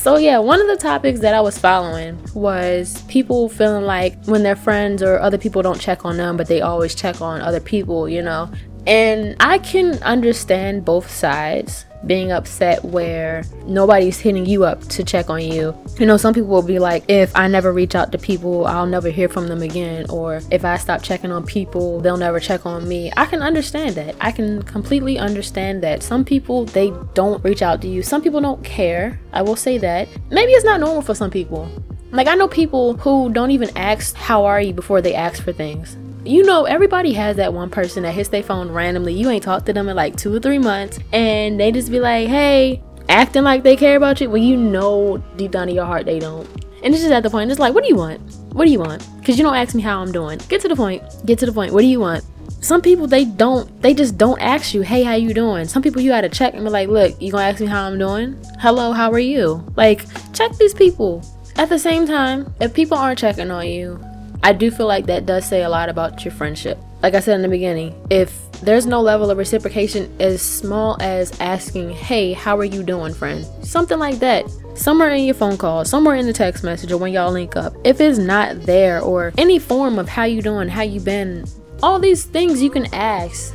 So, 0.01 0.17
yeah, 0.17 0.39
one 0.39 0.59
of 0.59 0.65
the 0.65 0.77
topics 0.77 1.19
that 1.19 1.35
I 1.35 1.41
was 1.41 1.59
following 1.59 2.17
was 2.33 3.03
people 3.03 3.47
feeling 3.49 3.85
like 3.85 4.17
when 4.25 4.41
their 4.41 4.55
friends 4.55 5.03
or 5.03 5.19
other 5.19 5.37
people 5.37 5.61
don't 5.61 5.79
check 5.79 6.05
on 6.05 6.17
them, 6.17 6.37
but 6.37 6.47
they 6.47 6.59
always 6.59 6.95
check 6.95 7.21
on 7.21 7.39
other 7.39 7.59
people, 7.59 8.09
you 8.09 8.23
know. 8.23 8.49
And 8.87 9.35
I 9.39 9.59
can 9.59 10.01
understand 10.01 10.85
both 10.85 11.07
sides 11.07 11.85
being 12.05 12.31
upset 12.31 12.83
where 12.83 13.43
nobody's 13.65 14.19
hitting 14.19 14.45
you 14.45 14.63
up 14.63 14.81
to 14.89 15.03
check 15.03 15.29
on 15.29 15.41
you. 15.41 15.75
You 15.99 16.05
know, 16.05 16.17
some 16.17 16.33
people 16.33 16.49
will 16.49 16.61
be 16.61 16.79
like, 16.79 17.03
if 17.07 17.35
I 17.35 17.47
never 17.47 17.71
reach 17.71 17.95
out 17.95 18.11
to 18.11 18.17
people, 18.17 18.65
I'll 18.65 18.85
never 18.85 19.09
hear 19.09 19.29
from 19.29 19.47
them 19.47 19.61
again. 19.61 20.05
Or 20.09 20.41
if 20.49 20.65
I 20.65 20.77
stop 20.77 21.03
checking 21.03 21.31
on 21.31 21.45
people, 21.45 21.99
they'll 21.99 22.17
never 22.17 22.39
check 22.39 22.65
on 22.65 22.87
me. 22.87 23.11
I 23.15 23.25
can 23.25 23.41
understand 23.41 23.95
that. 23.95 24.15
I 24.19 24.31
can 24.31 24.63
completely 24.63 25.17
understand 25.17 25.83
that. 25.83 26.03
Some 26.03 26.25
people, 26.25 26.65
they 26.65 26.91
don't 27.13 27.43
reach 27.43 27.61
out 27.61 27.81
to 27.81 27.87
you. 27.87 28.03
Some 28.03 28.21
people 28.21 28.41
don't 28.41 28.63
care. 28.63 29.19
I 29.33 29.41
will 29.41 29.55
say 29.55 29.77
that. 29.79 30.07
Maybe 30.29 30.51
it's 30.53 30.65
not 30.65 30.79
normal 30.79 31.01
for 31.01 31.15
some 31.15 31.31
people. 31.31 31.69
Like, 32.11 32.27
I 32.27 32.35
know 32.35 32.47
people 32.47 32.97
who 32.97 33.31
don't 33.31 33.51
even 33.51 33.75
ask, 33.77 34.15
How 34.15 34.45
are 34.45 34.59
you 34.59 34.73
before 34.73 35.01
they 35.01 35.13
ask 35.13 35.41
for 35.41 35.53
things 35.53 35.95
you 36.23 36.43
know, 36.43 36.65
everybody 36.65 37.13
has 37.13 37.37
that 37.37 37.53
one 37.53 37.69
person 37.69 38.03
that 38.03 38.13
hits 38.13 38.29
their 38.29 38.43
phone 38.43 38.71
randomly. 38.71 39.13
You 39.13 39.29
ain't 39.29 39.43
talked 39.43 39.65
to 39.67 39.73
them 39.73 39.89
in 39.89 39.95
like 39.95 40.17
two 40.17 40.35
or 40.35 40.39
three 40.39 40.59
months, 40.59 40.99
and 41.11 41.59
they 41.59 41.71
just 41.71 41.91
be 41.91 41.99
like, 41.99 42.27
hey, 42.27 42.81
acting 43.09 43.43
like 43.43 43.63
they 43.63 43.75
care 43.75 43.97
about 43.97 44.21
you. 44.21 44.29
Well, 44.29 44.37
you 44.37 44.55
know, 44.55 45.17
deep 45.35 45.51
down 45.51 45.69
in 45.69 45.75
your 45.75 45.85
heart, 45.85 46.05
they 46.05 46.19
don't. 46.19 46.47
And 46.83 46.93
it's 46.93 47.03
just 47.03 47.13
at 47.13 47.23
the 47.23 47.29
point, 47.29 47.51
it's 47.51 47.59
like, 47.59 47.73
what 47.73 47.83
do 47.83 47.89
you 47.89 47.95
want? 47.95 48.21
What 48.53 48.65
do 48.65 48.71
you 48.71 48.79
want? 48.79 49.07
Because 49.19 49.37
you 49.37 49.43
don't 49.43 49.55
ask 49.55 49.75
me 49.75 49.81
how 49.81 49.99
I'm 49.99 50.11
doing. 50.11 50.39
Get 50.49 50.61
to 50.61 50.67
the 50.67 50.75
point. 50.75 51.03
Get 51.25 51.39
to 51.39 51.45
the 51.45 51.53
point. 51.53 51.73
What 51.73 51.81
do 51.81 51.87
you 51.87 51.99
want? 51.99 52.23
Some 52.61 52.81
people 52.81 53.07
they 53.07 53.25
don't 53.25 53.81
they 53.81 53.93
just 53.93 54.17
don't 54.19 54.39
ask 54.39 54.73
you, 54.75 54.81
hey, 54.81 55.01
how 55.01 55.15
you 55.15 55.33
doing? 55.33 55.67
Some 55.67 55.81
people 55.81 56.01
you 56.01 56.11
gotta 56.11 56.29
check 56.29 56.53
and 56.53 56.63
be 56.63 56.69
like, 56.69 56.89
look, 56.89 57.19
you 57.19 57.31
gonna 57.31 57.45
ask 57.45 57.59
me 57.59 57.65
how 57.65 57.87
I'm 57.87 57.97
doing? 57.97 58.37
Hello, 58.59 58.91
how 58.91 59.11
are 59.11 59.19
you? 59.19 59.65
Like, 59.75 60.05
check 60.33 60.55
these 60.57 60.73
people. 60.73 61.25
At 61.55 61.69
the 61.69 61.79
same 61.79 62.05
time, 62.05 62.53
if 62.59 62.73
people 62.73 62.97
aren't 62.97 63.17
checking 63.17 63.49
on 63.49 63.67
you, 63.67 63.99
I 64.43 64.53
do 64.53 64.71
feel 64.71 64.87
like 64.87 65.05
that 65.05 65.25
does 65.25 65.45
say 65.45 65.63
a 65.63 65.69
lot 65.69 65.89
about 65.89 66.25
your 66.25 66.33
friendship. 66.33 66.79
Like 67.03 67.13
I 67.13 67.19
said 67.19 67.35
in 67.35 67.41
the 67.41 67.47
beginning, 67.47 67.95
if 68.09 68.51
there's 68.61 68.85
no 68.85 69.01
level 69.01 69.29
of 69.29 69.37
reciprocation 69.37 70.15
as 70.19 70.41
small 70.41 70.97
as 70.99 71.39
asking, 71.39 71.91
hey, 71.91 72.33
how 72.33 72.57
are 72.57 72.65
you 72.65 72.83
doing, 72.83 73.13
friend? 73.13 73.45
Something 73.63 73.99
like 73.99 74.19
that. 74.19 74.45
Somewhere 74.75 75.11
in 75.11 75.25
your 75.25 75.35
phone 75.35 75.57
call, 75.57 75.85
somewhere 75.85 76.15
in 76.15 76.25
the 76.25 76.33
text 76.33 76.63
message, 76.63 76.91
or 76.91 76.97
when 76.97 77.11
y'all 77.11 77.31
link 77.31 77.55
up. 77.55 77.73
If 77.83 78.01
it's 78.01 78.17
not 78.17 78.61
there, 78.61 79.01
or 79.01 79.33
any 79.37 79.59
form 79.59 79.99
of 79.99 80.07
how 80.07 80.23
you 80.23 80.41
doing, 80.41 80.69
how 80.69 80.83
you 80.83 80.99
been, 80.99 81.45
all 81.83 81.99
these 81.99 82.23
things 82.23 82.61
you 82.61 82.69
can 82.69 82.91
ask, 82.93 83.53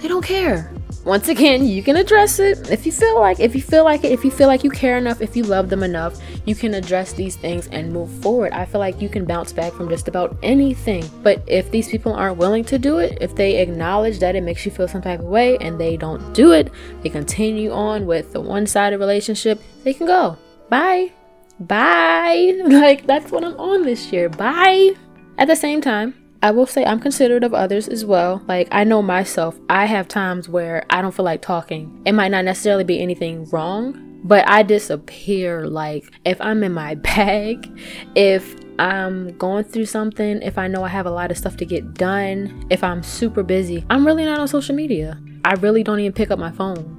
they 0.00 0.08
don't 0.08 0.24
care 0.24 0.70
once 1.08 1.28
again 1.28 1.66
you 1.66 1.82
can 1.82 1.96
address 1.96 2.38
it. 2.38 2.70
If 2.70 2.84
you 2.84 2.92
feel 2.92 3.18
like 3.18 3.40
if 3.40 3.54
you 3.54 3.62
feel 3.62 3.82
like 3.82 4.04
it 4.04 4.12
if 4.12 4.24
you 4.24 4.30
feel 4.30 4.46
like 4.46 4.62
you 4.62 4.70
care 4.70 4.98
enough 4.98 5.22
if 5.22 5.34
you 5.34 5.42
love 5.42 5.70
them 5.70 5.82
enough 5.82 6.20
you 6.44 6.54
can 6.54 6.74
address 6.74 7.14
these 7.14 7.34
things 7.34 7.66
and 7.68 7.90
move 7.90 8.10
forward. 8.22 8.52
I 8.52 8.66
feel 8.66 8.78
like 8.78 9.00
you 9.00 9.08
can 9.08 9.24
bounce 9.24 9.50
back 9.52 9.72
from 9.72 9.88
just 9.88 10.06
about 10.06 10.36
anything. 10.42 11.08
But 11.22 11.42
if 11.46 11.70
these 11.70 11.88
people 11.88 12.12
aren't 12.12 12.36
willing 12.36 12.64
to 12.66 12.78
do 12.78 12.98
it 12.98 13.16
if 13.22 13.34
they 13.34 13.56
acknowledge 13.56 14.18
that 14.18 14.36
it 14.36 14.42
makes 14.42 14.66
you 14.66 14.70
feel 14.70 14.86
some 14.86 15.00
type 15.00 15.20
of 15.20 15.26
way 15.26 15.56
and 15.58 15.80
they 15.80 15.96
don't 15.96 16.34
do 16.34 16.52
it 16.52 16.70
they 17.02 17.08
continue 17.08 17.72
on 17.72 18.04
with 18.04 18.32
the 18.32 18.40
one-sided 18.40 18.98
relationship 18.98 19.62
they 19.84 19.94
can 19.94 20.06
go. 20.06 20.36
Bye. 20.68 21.12
Bye. 21.58 22.60
Like 22.68 23.06
that's 23.06 23.32
what 23.32 23.44
i'm 23.44 23.58
on 23.58 23.82
this 23.82 24.12
year. 24.12 24.28
Bye. 24.28 24.94
At 25.38 25.48
the 25.48 25.56
same 25.56 25.80
time 25.80 26.14
I 26.40 26.52
will 26.52 26.66
say 26.66 26.84
I'm 26.84 27.00
considerate 27.00 27.42
of 27.42 27.52
others 27.52 27.88
as 27.88 28.04
well. 28.04 28.42
Like, 28.46 28.68
I 28.70 28.84
know 28.84 29.02
myself, 29.02 29.58
I 29.68 29.86
have 29.86 30.06
times 30.06 30.48
where 30.48 30.86
I 30.88 31.02
don't 31.02 31.14
feel 31.14 31.24
like 31.24 31.42
talking. 31.42 32.00
It 32.06 32.12
might 32.12 32.30
not 32.30 32.44
necessarily 32.44 32.84
be 32.84 33.00
anything 33.00 33.44
wrong, 33.46 34.20
but 34.22 34.48
I 34.48 34.62
disappear. 34.62 35.66
Like, 35.66 36.04
if 36.24 36.40
I'm 36.40 36.62
in 36.62 36.72
my 36.72 36.94
bag, 37.16 37.68
if 38.14 38.54
I'm 38.78 39.36
going 39.36 39.64
through 39.64 39.86
something, 39.86 40.40
if 40.42 40.58
I 40.58 40.68
know 40.68 40.84
I 40.84 40.88
have 40.88 41.06
a 41.06 41.10
lot 41.10 41.32
of 41.32 41.38
stuff 41.38 41.56
to 41.56 41.64
get 41.64 41.94
done, 41.94 42.66
if 42.70 42.84
I'm 42.84 43.02
super 43.02 43.42
busy, 43.42 43.84
I'm 43.90 44.06
really 44.06 44.24
not 44.24 44.38
on 44.38 44.46
social 44.46 44.76
media. 44.76 45.20
I 45.44 45.54
really 45.54 45.82
don't 45.82 45.98
even 45.98 46.12
pick 46.12 46.30
up 46.30 46.38
my 46.38 46.52
phone. 46.52 46.94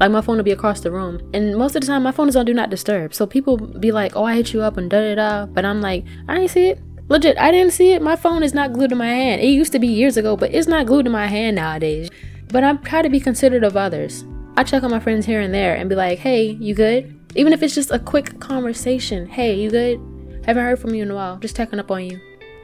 Like 0.00 0.10
my 0.10 0.20
phone 0.20 0.36
will 0.36 0.44
be 0.44 0.50
across 0.50 0.80
the 0.80 0.90
room, 0.90 1.20
and 1.32 1.56
most 1.56 1.76
of 1.76 1.80
the 1.82 1.86
time 1.86 2.02
my 2.02 2.12
phone 2.12 2.28
is 2.28 2.34
on 2.34 2.44
do 2.44 2.52
not 2.52 2.70
disturb. 2.70 3.14
So 3.14 3.24
people 3.24 3.56
be 3.56 3.92
like, 3.92 4.16
"Oh, 4.16 4.24
I 4.24 4.34
hit 4.34 4.52
you 4.52 4.60
up," 4.62 4.76
and 4.76 4.90
da 4.90 5.00
da 5.00 5.14
da. 5.14 5.46
But 5.46 5.64
I'm 5.64 5.80
like, 5.80 6.04
I 6.28 6.40
ain't 6.40 6.50
see 6.50 6.70
it. 6.70 6.80
Legit, 7.12 7.36
I 7.38 7.50
didn't 7.50 7.74
see 7.74 7.92
it. 7.92 8.00
My 8.00 8.16
phone 8.16 8.42
is 8.42 8.54
not 8.54 8.72
glued 8.72 8.88
to 8.88 8.96
my 8.96 9.10
hand. 9.10 9.42
It 9.42 9.48
used 9.48 9.72
to 9.72 9.78
be 9.78 9.86
years 9.86 10.16
ago, 10.16 10.34
but 10.34 10.54
it's 10.54 10.66
not 10.66 10.86
glued 10.86 11.02
to 11.02 11.10
my 11.10 11.26
hand 11.26 11.56
nowadays. 11.56 12.08
but 12.48 12.64
I'm 12.64 12.78
try 12.78 13.02
to 13.02 13.10
be 13.10 13.20
considerate 13.20 13.64
of 13.64 13.76
others. 13.76 14.24
I 14.56 14.64
check 14.64 14.82
on 14.82 14.90
my 14.90 14.98
friends 14.98 15.26
here 15.26 15.42
and 15.42 15.52
there 15.52 15.74
and 15.74 15.90
be 15.90 15.94
like, 15.94 16.20
hey, 16.20 16.52
you 16.52 16.74
good? 16.74 17.14
Even 17.34 17.52
if 17.52 17.62
it's 17.62 17.74
just 17.74 17.90
a 17.90 17.98
quick 17.98 18.40
conversation. 18.40 19.26
Hey, 19.26 19.60
you 19.60 19.68
good? 19.68 19.98
Haven't 20.46 20.64
heard 20.64 20.78
from 20.78 20.94
you 20.94 21.02
in 21.02 21.10
a 21.10 21.14
while. 21.14 21.36
Just 21.36 21.54
checking 21.54 21.78
up 21.78 21.90
on 21.90 22.02
you. 22.02 22.18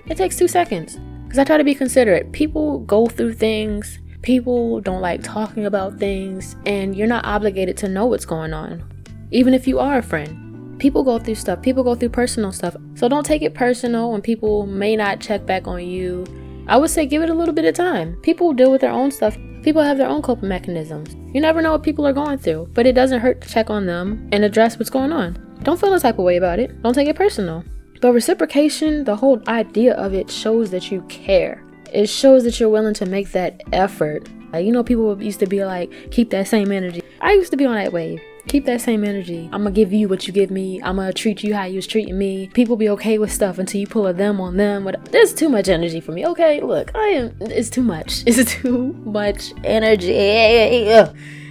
It 0.07 0.17
takes 0.17 0.37
two 0.37 0.49
seconds. 0.49 0.99
Because 1.25 1.39
I 1.39 1.45
try 1.45 1.59
to 1.59 1.65
be 1.65 1.75
considerate. 1.75 2.33
People 2.33 2.79
go 2.79 3.07
through 3.07 3.35
things, 3.35 3.99
people 4.23 4.81
don't 4.81 5.03
like 5.03 5.23
talking 5.23 5.67
about 5.67 5.99
things, 5.99 6.57
and 6.65 6.97
you're 6.97 7.07
not 7.07 7.27
obligated 7.27 7.77
to 7.79 7.89
know 7.89 8.07
what's 8.07 8.25
going 8.25 8.55
on. 8.55 8.83
Even 9.31 9.53
if 9.53 9.69
you 9.69 9.79
are 9.79 9.99
a 9.99 10.03
friend. 10.03 10.48
People 10.79 11.03
go 11.03 11.19
through 11.19 11.35
stuff, 11.35 11.61
people 11.61 11.83
go 11.83 11.95
through 11.95 12.11
personal 12.11 12.53
stuff. 12.53 12.77
So 12.95 13.09
don't 13.09 13.27
take 13.27 13.43
it 13.43 13.55
personal 13.55 14.13
when 14.13 14.23
people 14.23 14.67
may 14.67 14.95
not 14.95 15.21
check 15.21 15.45
back 15.45 15.67
on 15.67 15.85
you. 15.85 16.25
I 16.69 16.77
would 16.77 16.91
say 16.91 17.07
give 17.07 17.23
it 17.23 17.31
a 17.31 17.35
little 17.35 17.55
bit 17.55 17.65
of 17.65 17.75
time. 17.75 18.17
People 18.23 18.53
deal 18.53 18.71
with 18.71 18.83
their 18.83 18.93
own 18.93 19.11
stuff. 19.11 19.37
People 19.63 19.83
have 19.83 19.99
their 19.99 20.09
own 20.09 20.23
coping 20.23 20.49
mechanisms. 20.49 21.15
You 21.35 21.41
never 21.41 21.61
know 21.63 21.73
what 21.73 21.83
people 21.83 22.07
are 22.07 22.13
going 22.13 22.39
through, 22.39 22.71
but 22.75 22.87
it 22.87 22.93
doesn't 22.93 23.21
hurt 23.21 23.41
to 23.41 23.49
check 23.49 23.71
on 23.71 23.87
them 23.87 24.29
and 24.33 24.45
address 24.45 24.79
what's 24.79 24.91
going 24.91 25.13
on. 25.13 25.37
Don't 25.63 25.81
feel 25.81 25.93
a 25.93 25.99
type 25.99 26.19
of 26.19 26.25
way 26.25 26.37
about 26.37 26.61
it. 26.61 26.81
Don't 26.83 26.95
take 26.95 27.09
it 27.09 27.17
personal. 27.17 27.65
But 28.01 28.13
reciprocation, 28.13 29.03
the 29.03 29.17
whole 29.17 29.43
idea 29.49 29.95
of 29.95 30.15
it 30.15 30.31
shows 30.31 30.71
that 30.71 30.93
you 30.93 31.03
care. 31.09 31.65
It 31.93 32.07
shows 32.07 32.45
that 32.45 32.61
you're 32.61 32.69
willing 32.69 32.95
to 32.95 33.07
make 33.07 33.33
that 33.33 33.63
effort. 33.73 34.29
Like, 34.53 34.65
you 34.65 34.73
know, 34.73 34.85
people 34.85 35.21
used 35.21 35.41
to 35.41 35.47
be 35.47 35.65
like, 35.65 35.91
keep 36.13 36.31
that 36.31 36.47
same 36.47 36.71
energy. 36.71 37.03
I 37.21 37.33
used 37.33 37.51
to 37.51 37.57
be 37.57 37.67
on 37.67 37.75
that 37.75 37.93
wave. 37.93 38.21
Keep 38.49 38.65
that 38.65 38.81
same 38.81 39.05
energy. 39.05 39.51
I'm 39.53 39.63
gonna 39.63 39.73
give 39.73 39.93
you 39.93 40.09
what 40.09 40.27
you 40.27 40.33
give 40.33 40.51
me. 40.51 40.81
I'm 40.83 40.97
gonna 40.97 41.13
treat 41.13 41.43
you 41.45 41.55
how 41.55 41.65
you 41.65 41.77
was 41.77 41.87
treating 41.87 42.17
me. 42.17 42.49
People 42.55 42.77
be 42.77 42.89
okay 42.89 43.19
with 43.19 43.31
stuff 43.31 43.59
until 43.59 43.79
you 43.79 43.87
pull 43.87 44.07
a 44.07 44.15
them 44.15 44.41
on 44.41 44.57
them. 44.57 44.85
But 44.85 45.05
there's 45.13 45.35
too 45.35 45.51
much 45.51 45.69
energy 45.69 46.01
for 46.01 46.13
me. 46.13 46.27
Okay, 46.27 46.63
look, 46.63 46.91
I 46.95 47.09
am. 47.09 47.37
It's 47.43 47.69
too 47.69 47.83
much. 47.83 48.25
It's 48.27 48.55
too 48.55 48.95
much 49.05 49.53
energy. 49.65 50.13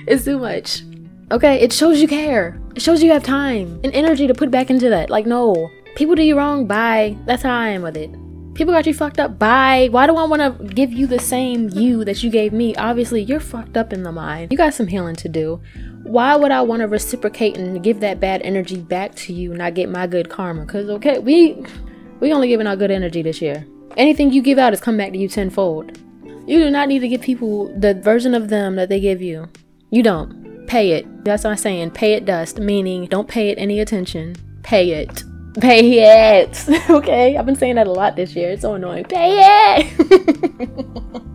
It's 0.07 0.25
too 0.25 0.39
much. 0.39 0.83
Okay, 1.31 1.59
it 1.59 1.71
shows 1.71 2.01
you 2.01 2.07
care. 2.07 2.59
It 2.75 2.81
shows 2.81 3.03
you 3.03 3.11
have 3.11 3.23
time 3.23 3.79
and 3.83 3.93
energy 3.93 4.25
to 4.25 4.33
put 4.33 4.49
back 4.49 4.69
into 4.69 4.89
that. 4.89 5.09
Like, 5.09 5.27
no, 5.27 5.69
people 5.95 6.15
do 6.15 6.23
you 6.23 6.35
wrong. 6.35 6.65
Bye. 6.65 7.15
That's 7.25 7.43
how 7.43 7.53
I 7.53 7.67
am 7.69 7.83
with 7.83 7.97
it. 7.97 8.09
People 8.57 8.73
got 8.73 8.87
you 8.87 8.93
fucked 8.95 9.19
up. 9.19 9.37
Bye. 9.37 9.87
Why 9.91 10.07
do 10.07 10.15
I 10.15 10.25
want 10.25 10.41
to 10.41 10.65
give 10.73 10.91
you 10.91 11.05
the 11.05 11.19
same 11.19 11.69
you 11.69 12.03
that 12.05 12.23
you 12.23 12.31
gave 12.31 12.53
me? 12.53 12.75
Obviously, 12.75 13.21
you're 13.21 13.39
fucked 13.39 13.77
up 13.77 13.93
in 13.93 14.01
the 14.01 14.11
mind. 14.11 14.51
You 14.51 14.57
got 14.57 14.73
some 14.73 14.87
healing 14.87 15.15
to 15.17 15.29
do. 15.29 15.61
Why 16.01 16.35
would 16.35 16.49
I 16.49 16.61
want 16.63 16.79
to 16.79 16.87
reciprocate 16.87 17.55
and 17.55 17.83
give 17.83 17.99
that 17.99 18.19
bad 18.19 18.41
energy 18.41 18.79
back 18.79 19.13
to 19.17 19.31
you 19.31 19.51
and 19.51 19.59
not 19.59 19.75
get 19.75 19.89
my 19.89 20.07
good 20.07 20.29
karma? 20.29 20.65
Cause 20.65 20.89
okay, 20.89 21.19
we 21.19 21.63
we 22.19 22.33
only 22.33 22.47
giving 22.47 22.65
out 22.65 22.79
good 22.79 22.89
energy 22.89 23.21
this 23.21 23.43
year. 23.43 23.63
Anything 23.95 24.33
you 24.33 24.41
give 24.41 24.57
out 24.57 24.73
is 24.73 24.81
come 24.81 24.97
back 24.97 25.11
to 25.11 25.19
you 25.19 25.27
tenfold. 25.27 25.99
You 26.47 26.57
do 26.57 26.71
not 26.71 26.87
need 26.87 26.99
to 26.99 27.07
give 27.07 27.21
people 27.21 27.71
the 27.79 27.93
version 27.93 28.33
of 28.33 28.49
them 28.49 28.75
that 28.77 28.89
they 28.89 28.99
give 28.99 29.21
you. 29.21 29.49
You 29.91 30.01
don't. 30.01 30.65
Pay 30.65 30.93
it. 30.93 31.23
That's 31.23 31.43
what 31.43 31.51
I'm 31.51 31.57
saying. 31.57 31.91
Pay 31.91 32.13
it 32.13 32.25
dust, 32.25 32.57
meaning 32.57 33.05
don't 33.05 33.27
pay 33.27 33.49
it 33.49 33.59
any 33.59 33.79
attention. 33.79 34.35
Pay 34.63 34.93
it. 34.93 35.23
Pay 35.59 36.41
it. 36.41 36.69
okay? 36.89 37.35
I've 37.35 37.45
been 37.45 37.55
saying 37.55 37.75
that 37.75 37.87
a 37.87 37.91
lot 37.91 38.15
this 38.15 38.35
year. 38.35 38.51
It's 38.51 38.61
so 38.61 38.75
annoying. 38.75 39.05
Pay 39.05 39.39
it. 39.39 40.69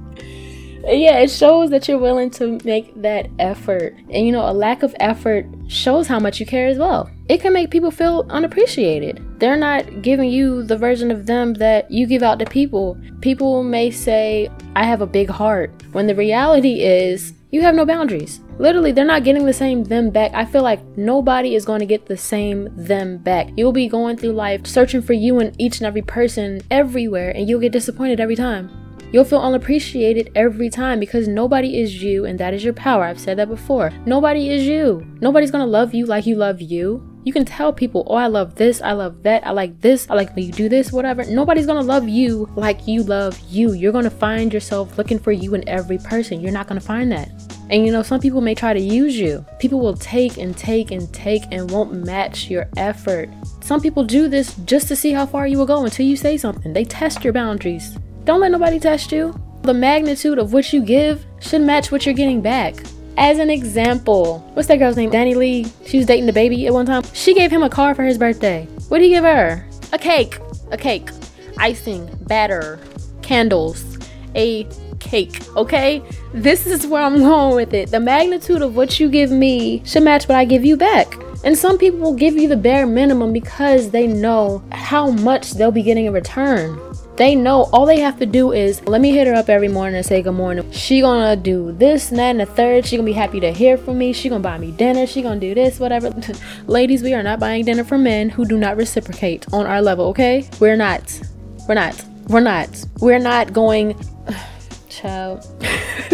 yeah, 0.85 1.19
it 1.19 1.31
shows 1.31 1.71
that 1.71 1.89
you're 1.89 1.99
willing 1.99 2.31
to 2.31 2.59
make 2.65 2.93
that 3.03 3.29
effort. 3.39 3.95
And 4.11 4.27
you 4.27 4.33
know, 4.33 4.49
a 4.49 4.53
lack 4.53 4.83
of 4.83 4.95
effort 5.01 5.47
shows 5.69 6.07
how 6.07 6.19
much 6.19 6.39
you 6.39 6.47
care 6.47 6.67
as 6.69 6.79
well. 6.79 7.11
It 7.29 7.41
can 7.41 7.53
make 7.53 7.71
people 7.71 7.91
feel 7.91 8.27
unappreciated. 8.31 9.25
They're 9.41 9.57
not 9.57 10.03
giving 10.03 10.31
you 10.31 10.63
the 10.63 10.77
version 10.77 11.11
of 11.11 11.27
them 11.27 11.55
that 11.55 11.91
you 11.91 12.07
give 12.07 12.23
out 12.23 12.39
to 12.41 12.45
people. 12.45 12.97
People 13.21 13.63
may 13.65 13.91
say, 13.91 14.51
I 14.77 14.85
have 14.85 15.01
a 15.01 15.07
big 15.07 15.31
heart, 15.31 15.73
when 15.93 16.07
the 16.07 16.15
reality 16.15 16.83
is, 16.83 17.33
you 17.53 17.61
have 17.61 17.75
no 17.75 17.85
boundaries. 17.85 18.41
Literally, 18.59 18.93
they're 18.93 19.05
not 19.05 19.25
getting 19.25 19.45
the 19.45 19.53
same 19.53 19.85
them 19.85 20.11
back. 20.11 20.33
I 20.33 20.47
feel 20.47 20.63
like 20.63 20.83
nobody 20.97 21.55
is 21.55 21.67
going 21.67 21.81
to 21.81 21.87
get 21.87 22.07
the 22.07 22.17
same 22.17 22.71
them 22.75 23.19
back. 23.19 23.51
You'll 23.57 23.73
be 23.73 23.89
going 23.89 24.17
through 24.17 24.33
life 24.33 24.67
searching 24.67 25.03
for 25.03 25.13
you 25.13 25.39
in 25.39 25.55
each 25.61 25.79
and 25.79 25.87
every 25.87 26.01
person 26.01 26.63
everywhere, 26.71 27.31
and 27.31 27.47
you'll 27.49 27.61
get 27.61 27.73
disappointed 27.73 28.21
every 28.21 28.37
time. 28.37 28.71
You'll 29.13 29.25
feel 29.25 29.41
unappreciated 29.41 30.33
every 30.35 30.71
time 30.71 30.99
because 30.99 31.29
nobody 31.29 31.79
is 31.79 32.03
you, 32.03 32.25
and 32.25 32.41
that 32.41 32.55
is 32.55 32.65
your 32.65 32.73
power. 32.73 33.05
I've 33.05 33.21
said 33.21 33.37
that 33.37 33.49
before. 33.49 33.93
Nobody 34.07 34.49
is 34.51 34.63
you. 34.63 35.07
Nobody's 35.21 35.51
gonna 35.51 35.67
love 35.67 35.93
you 35.93 36.07
like 36.07 36.25
you 36.25 36.37
love 36.37 36.63
you. 36.63 37.12
You 37.25 37.33
can 37.33 37.45
tell 37.45 37.73
people, 37.73 38.05
oh, 38.09 38.17
I 38.17 38.27
love 38.27 38.57
this, 38.57 38.83
I 38.83 38.93
love 38.93 39.23
that, 39.23 39.47
I 39.47 39.51
like 39.51 39.81
this, 39.81 40.11
I 40.11 40.15
like 40.15 40.35
when 40.35 40.45
you 40.45 40.53
do 40.53 40.69
this, 40.69 40.91
whatever. 40.91 41.25
Nobody's 41.25 41.67
gonna 41.67 41.83
love 41.83 42.09
you 42.09 42.51
like 42.57 42.89
you 42.89 43.05
love 43.05 43.39
you. 43.49 43.75
You're 43.75 43.93
gonna 43.93 44.11
find 44.11 44.53
yourself 44.53 44.99
looking 44.99 45.21
for 45.21 45.31
you 45.31 45.55
in 45.55 45.69
every 45.69 45.99
person. 45.99 46.41
You're 46.41 46.53
not 46.53 46.67
gonna 46.67 46.81
find 46.81 47.13
that. 47.13 47.31
And 47.71 47.87
you 47.87 47.93
know, 47.93 48.03
some 48.03 48.21
people 48.21 48.41
may 48.41 48.57
try 48.57 48.73
to 48.73 48.81
use 48.81 49.17
you. 49.17 49.47
People 49.61 49.79
will 49.79 49.97
take 49.97 50.37
and 50.37 50.57
take 50.57 50.91
and 50.91 51.13
take 51.15 51.45
and 51.53 51.71
won't 51.71 51.93
match 51.93 52.51
your 52.51 52.69
effort. 52.77 53.31
Some 53.61 53.81
people 53.81 54.03
do 54.03 54.27
this 54.27 54.57
just 54.65 54.89
to 54.89 54.97
see 54.97 55.13
how 55.13 55.25
far 55.25 55.47
you 55.47 55.59
will 55.59 55.67
go 55.67 55.85
until 55.85 56.05
you 56.05 56.17
say 56.17 56.37
something. 56.37 56.73
They 56.73 56.85
test 56.85 57.23
your 57.23 57.33
boundaries. 57.33 57.97
Don't 58.25 58.41
let 58.41 58.51
nobody 58.51 58.81
test 58.81 59.13
you. 59.13 59.33
The 59.63 59.73
magnitude 59.73 60.39
of 60.39 60.53
what 60.53 60.73
you 60.73 60.83
give 60.83 61.25
should 61.39 61.63
match 61.63 61.93
what 61.93 62.05
you're 62.05 62.17
getting 62.17 62.41
back. 62.41 62.75
As 63.19 63.39
an 63.39 63.51
example, 63.51 64.39
what's 64.55 64.69
that 64.69 64.79
girl's 64.79 64.97
name? 64.97 65.11
DaniLeigh. 65.11 65.71
She 65.87 65.99
was 65.99 66.07
dating 66.07 66.29
DaBaby 66.29 66.67
at 66.67 66.73
one 66.73 66.87
time. 66.87 67.03
She 67.13 67.35
gave 67.35 67.51
him 67.51 67.63
a 67.63 67.69
car 67.69 67.95
for 67.95 68.05
his 68.05 68.17
birthday. 68.17 68.67
What 68.89 68.99
did 68.99 69.05
he 69.05 69.11
give 69.11 69.25
her? 69.25 69.67
A 69.93 69.99
cake. 69.99 70.39
A 70.71 70.77
cake. 70.77 71.11
Icing, 71.59 72.09
batter, 72.23 72.81
candles, 73.21 73.99
a 74.35 74.67
cake. 74.99 75.41
Okay? 75.57 76.03
This 76.33 76.67
is 76.67 76.87
where 76.87 77.03
I'm 77.03 77.19
going 77.19 77.55
with 77.55 77.75
it. 77.75 77.91
The 77.91 78.01
magnitude 78.01 78.63
of 78.63 78.77
what 78.77 78.99
you 78.99 79.11
give 79.11 79.31
me 79.31 79.83
should 79.85 80.03
match 80.03 80.29
what 80.29 80.39
I 80.39 80.47
give 80.47 80.65
you 80.65 80.77
back. 80.77 81.15
And 81.45 81.59
some 81.59 81.77
people 81.77 81.99
will 81.99 82.15
give 82.15 82.37
you 82.37 82.49
the 82.49 82.57
bare 82.57 82.87
minimum 82.87 83.33
because 83.33 83.91
they 83.91 84.07
know 84.07 84.63
how 84.73 85.11
much 85.11 85.53
they'll 85.53 85.73
be 85.73 85.83
getting 85.83 86.07
in 86.07 86.13
return. 86.13 86.79
They 87.17 87.35
know 87.35 87.69
all 87.73 87.85
they 87.85 88.01
have 88.01 88.19
to 88.21 88.27
do 88.27 88.53
is 88.53 88.83
let 88.89 89.01
me 89.01 89.11
hit 89.11 89.27
her 89.27 89.35
up 89.35 89.51
every 89.51 89.69
morning 89.69 89.97
and 89.97 90.07
say 90.07 90.23
good 90.23 90.33
morning. 90.33 90.71
She 90.73 91.03
gonna 91.03 91.37
do 91.37 91.73
this 91.73 92.09
and 92.11 92.19
that 92.19 92.31
and 92.31 92.41
the 92.41 92.47
third. 92.47 92.87
She 92.87 92.97
gonna 92.97 93.07
be 93.07 93.13
happy 93.13 93.39
to 93.41 93.53
hear 93.53 93.77
from 93.77 93.99
me. 93.99 94.15
She 94.15 94.31
gonna 94.31 94.43
buy 94.43 94.57
me 94.57 94.71
dinner. 94.71 95.07
She 95.07 95.21
gonna 95.21 95.39
do 95.39 95.55
this, 95.55 95.79
whatever. 95.79 96.11
Ladies, 96.67 97.03
we 97.03 97.13
are 97.13 97.23
not 97.23 97.39
buying 97.39 97.67
dinner 97.67 97.85
for 97.85 97.99
men 97.99 98.31
who 98.31 98.47
do 98.47 98.57
not 98.57 98.77
reciprocate 98.79 99.47
on 99.53 99.67
our 99.67 99.83
level, 99.83 100.07
okay? 100.07 100.49
We're 100.59 100.77
not. 100.77 101.21
We're 101.69 101.75
not. 101.75 102.03
We're 102.29 102.41
not. 102.41 102.85
We're 103.01 103.19
not 103.19 103.53
going. 103.53 103.95
Child. 104.89 105.45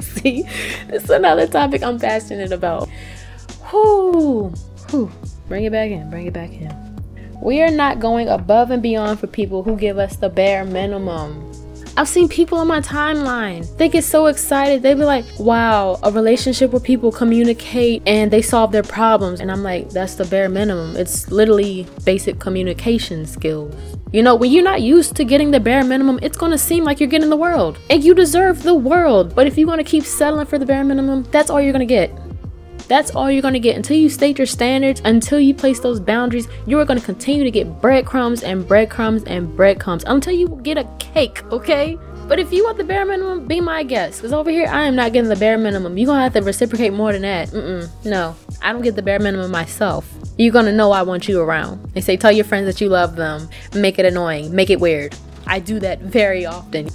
See, 0.00 0.42
this 0.88 1.04
is 1.04 1.10
another 1.10 1.46
topic 1.46 1.82
I'm 1.82 1.98
passionate 1.98 2.52
about. 2.52 2.88
Whoo, 3.70 4.52
whoo. 4.92 5.10
Bring 5.48 5.64
it 5.64 5.72
back 5.72 5.90
in. 5.90 6.08
Bring 6.08 6.26
it 6.26 6.32
back 6.32 6.52
in. 6.52 6.91
We 7.42 7.60
are 7.60 7.72
not 7.72 7.98
going 7.98 8.28
above 8.28 8.70
and 8.70 8.80
beyond 8.80 9.18
for 9.18 9.26
people 9.26 9.64
who 9.64 9.74
give 9.74 9.98
us 9.98 10.14
the 10.14 10.28
bare 10.28 10.64
minimum. 10.64 11.50
I've 11.96 12.08
seen 12.08 12.28
people 12.28 12.56
on 12.56 12.68
my 12.68 12.80
timeline. 12.80 13.66
They 13.78 13.88
get 13.88 14.04
so 14.04 14.26
excited. 14.26 14.82
They 14.82 14.94
be 14.94 15.02
like, 15.02 15.24
wow, 15.40 15.98
a 16.04 16.12
relationship 16.12 16.70
where 16.70 16.80
people 16.80 17.10
communicate 17.10 18.04
and 18.06 18.30
they 18.30 18.42
solve 18.42 18.70
their 18.70 18.84
problems. 18.84 19.40
And 19.40 19.50
I'm 19.50 19.64
like, 19.64 19.90
that's 19.90 20.14
the 20.14 20.24
bare 20.24 20.48
minimum. 20.48 20.94
It's 20.94 21.32
literally 21.32 21.88
basic 22.04 22.38
communication 22.38 23.26
skills. 23.26 23.74
You 24.12 24.22
know, 24.22 24.36
when 24.36 24.52
you're 24.52 24.62
not 24.62 24.82
used 24.82 25.16
to 25.16 25.24
getting 25.24 25.50
the 25.50 25.58
bare 25.58 25.82
minimum, 25.82 26.20
it's 26.22 26.38
gonna 26.38 26.58
seem 26.58 26.84
like 26.84 27.00
you're 27.00 27.08
getting 27.08 27.28
the 27.28 27.36
world. 27.36 27.76
And 27.90 28.04
you 28.04 28.14
deserve 28.14 28.62
the 28.62 28.74
world. 28.74 29.34
But 29.34 29.48
if 29.48 29.58
you 29.58 29.66
wanna 29.66 29.84
keep 29.84 30.04
settling 30.04 30.46
for 30.46 30.58
the 30.58 30.66
bare 30.66 30.84
minimum, 30.84 31.24
that's 31.32 31.50
all 31.50 31.60
you're 31.60 31.72
gonna 31.72 31.86
get. 31.86 32.12
That's 32.92 33.12
all 33.12 33.30
you're 33.30 33.40
gonna 33.40 33.58
get 33.58 33.74
until 33.74 33.96
you 33.96 34.10
state 34.10 34.36
your 34.36 34.46
standards, 34.46 35.00
until 35.06 35.40
you 35.40 35.54
place 35.54 35.80
those 35.80 35.98
boundaries. 35.98 36.46
You 36.66 36.78
are 36.78 36.84
gonna 36.84 37.00
continue 37.00 37.42
to 37.42 37.50
get 37.50 37.80
breadcrumbs 37.80 38.42
and 38.42 38.68
breadcrumbs 38.68 39.24
and 39.24 39.56
breadcrumbs 39.56 40.04
until 40.06 40.34
you 40.34 40.60
get 40.62 40.76
a 40.76 40.84
cake, 40.98 41.42
okay? 41.50 41.96
But 42.28 42.38
if 42.38 42.52
you 42.52 42.64
want 42.64 42.76
the 42.76 42.84
bare 42.84 43.06
minimum, 43.06 43.46
be 43.46 43.62
my 43.62 43.82
guest. 43.82 44.18
Because 44.18 44.34
over 44.34 44.50
here, 44.50 44.66
I 44.66 44.82
am 44.82 44.94
not 44.94 45.14
getting 45.14 45.30
the 45.30 45.36
bare 45.36 45.56
minimum. 45.56 45.96
You're 45.96 46.08
gonna 46.08 46.20
have 46.20 46.34
to 46.34 46.42
reciprocate 46.42 46.92
more 46.92 47.14
than 47.14 47.22
that. 47.22 47.48
Mm-mm. 47.48 47.88
No, 48.04 48.36
I 48.60 48.74
don't 48.74 48.82
get 48.82 48.94
the 48.94 49.00
bare 49.00 49.18
minimum 49.18 49.50
myself. 49.50 50.06
You're 50.36 50.52
gonna 50.52 50.70
know 50.70 50.92
I 50.92 51.00
want 51.00 51.28
you 51.28 51.40
around. 51.40 51.94
They 51.94 52.02
say, 52.02 52.18
tell 52.18 52.30
your 52.30 52.44
friends 52.44 52.66
that 52.66 52.82
you 52.82 52.90
love 52.90 53.16
them. 53.16 53.48
Make 53.72 53.98
it 53.98 54.04
annoying. 54.04 54.54
Make 54.54 54.68
it 54.68 54.80
weird. 54.80 55.16
I 55.46 55.60
do 55.60 55.80
that 55.80 56.02
very 56.02 56.44
often. 56.44 56.90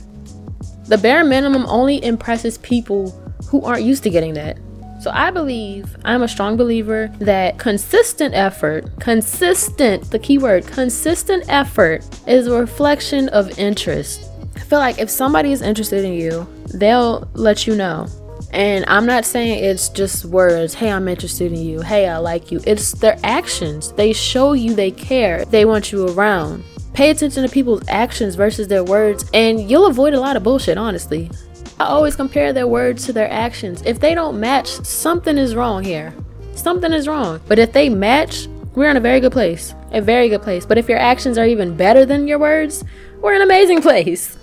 The 0.89 0.99
bare 0.99 1.23
minimum 1.23 1.65
only 1.65 2.05
impresses 2.05 2.59
people 2.59 3.19
who 3.47 3.63
aren't 3.63 3.81
used 3.81 4.03
to 4.03 4.11
getting 4.11 4.35
that. 4.35 4.59
So 4.99 5.11
I 5.13 5.29
believe, 5.29 5.95
I'm 6.03 6.23
a 6.23 6.27
strong 6.27 6.57
believer 6.57 7.11
that 7.19 7.59
consistent 7.59 8.33
effort, 8.33 8.99
consistent, 8.99 10.09
the 10.09 10.19
key 10.19 10.37
word, 10.37 10.65
consistent 10.65 11.45
effort 11.47 12.03
is 12.27 12.47
a 12.47 12.59
reflection 12.59 13.29
of 13.29 13.57
interest. 13.59 14.29
I 14.55 14.59
feel 14.61 14.79
like 14.79 14.97
if 14.97 15.09
somebody 15.09 15.51
is 15.51 15.61
interested 15.61 16.03
in 16.03 16.13
you, 16.13 16.47
they'll 16.73 17.29
let 17.33 17.67
you 17.67 17.75
know. 17.75 18.07
And 18.51 18.85
I'm 18.87 19.05
not 19.05 19.25
saying 19.25 19.63
it's 19.63 19.89
just 19.89 20.25
words, 20.25 20.73
hey, 20.73 20.91
I'm 20.91 21.07
interested 21.07 21.51
in 21.51 21.59
you, 21.59 21.81
hey, 21.81 22.07
I 22.07 22.17
like 22.17 22.51
you. 22.51 22.59
It's 22.65 22.91
their 22.93 23.19
actions. 23.23 23.91
They 23.91 24.13
show 24.13 24.53
you 24.53 24.73
they 24.73 24.91
care, 24.91 25.45
they 25.45 25.65
want 25.65 25.91
you 25.91 26.07
around. 26.09 26.63
Pay 26.93 27.11
attention 27.11 27.43
to 27.43 27.49
people's 27.49 27.87
actions 27.87 28.33
versus 28.33 28.67
their 28.67 28.83
words, 28.83 29.29
and 29.33 29.69
you'll 29.69 29.85
avoid 29.85 30.15
a 30.15 30.19
lot 30.19 30.35
of 30.35 30.43
bullshit, 30.43 30.77
honestly. 30.77 31.29
I 31.79 31.85
always 31.85 32.15
compare 32.15 32.53
their 32.53 32.67
words 32.67 33.05
to 33.05 33.13
their 33.13 33.31
actions. 33.31 33.83
If 33.85 33.99
they 33.99 34.15
don't 34.15 34.39
match, 34.39 34.67
something 34.83 35.37
is 35.37 35.53
wrong 35.53 35.83
here. 35.83 36.11
Something 36.55 36.91
is 36.91 37.07
wrong. 37.07 37.39
But 37.47 37.59
if 37.59 37.71
they 37.71 37.87
match, 37.87 38.47
we're 38.73 38.89
in 38.89 38.97
a 38.97 39.01
very 39.01 39.19
good 39.19 39.31
place. 39.31 39.75
A 39.91 40.01
very 40.01 40.27
good 40.27 40.41
place. 40.41 40.65
But 40.65 40.79
if 40.79 40.89
your 40.89 40.97
actions 40.97 41.37
are 41.37 41.45
even 41.45 41.77
better 41.77 42.03
than 42.03 42.27
your 42.27 42.39
words, 42.39 42.83
we're 43.21 43.35
in 43.35 43.41
an 43.41 43.47
amazing 43.47 43.83
place. 43.83 44.37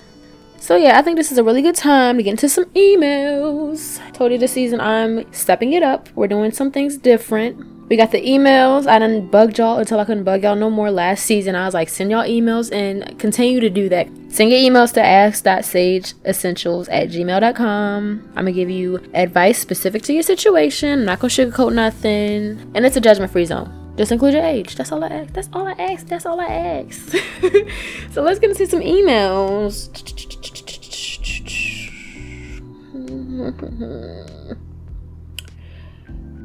So 0.58 0.76
yeah, 0.76 0.96
I 0.96 1.02
think 1.02 1.16
this 1.16 1.32
is 1.32 1.38
a 1.38 1.44
really 1.44 1.60
good 1.60 1.74
time 1.74 2.18
to 2.18 2.22
get 2.22 2.30
into 2.30 2.48
some 2.48 2.66
emails. 2.66 4.00
Told 4.12 4.30
you 4.30 4.38
this 4.38 4.52
season 4.52 4.80
I'm 4.80 5.30
stepping 5.32 5.72
it 5.72 5.82
up. 5.82 6.08
We're 6.14 6.28
doing 6.28 6.52
some 6.52 6.70
things 6.70 6.96
different. 6.96 7.73
We 7.88 7.96
got 7.96 8.12
the 8.12 8.20
emails. 8.20 8.86
I 8.86 8.98
didn't 8.98 9.30
bug 9.30 9.58
y'all 9.58 9.78
until 9.78 10.00
I 10.00 10.06
couldn't 10.06 10.24
bug 10.24 10.42
y'all 10.42 10.56
no 10.56 10.70
more 10.70 10.90
last 10.90 11.26
season. 11.26 11.54
I 11.54 11.66
was 11.66 11.74
like, 11.74 11.90
send 11.90 12.10
y'all 12.10 12.24
emails 12.24 12.72
and 12.72 13.18
continue 13.18 13.60
to 13.60 13.68
do 13.68 13.90
that. 13.90 14.08
Send 14.30 14.50
your 14.50 14.58
emails 14.58 14.92
to 14.94 15.02
ask.sageessentials 15.02 16.88
at 16.90 17.08
gmail.com. 17.08 18.22
I'm 18.30 18.34
gonna 18.34 18.52
give 18.52 18.70
you 18.70 19.00
advice 19.12 19.58
specific 19.58 20.02
to 20.04 20.14
your 20.14 20.22
situation. 20.22 21.00
I'm 21.00 21.04
not 21.04 21.20
gonna 21.20 21.30
sugarcoat 21.30 21.74
nothing. 21.74 22.72
And 22.74 22.86
it's 22.86 22.96
a 22.96 23.00
judgment 23.02 23.30
free 23.30 23.44
zone. 23.44 23.94
Just 23.96 24.10
include 24.10 24.32
your 24.32 24.44
age. 24.44 24.76
That's 24.76 24.90
all 24.90 25.04
I 25.04 25.08
ask. 25.08 25.32
That's 25.34 25.48
all 25.52 25.68
I 25.68 25.72
ask. 25.72 26.06
That's 26.06 26.26
all 26.26 26.40
I 26.40 26.46
ask. 26.46 27.10
so 28.12 28.22
let's 28.22 28.38
get 28.40 28.50
into 28.50 28.66
some 28.66 28.80
emails. 28.80 29.90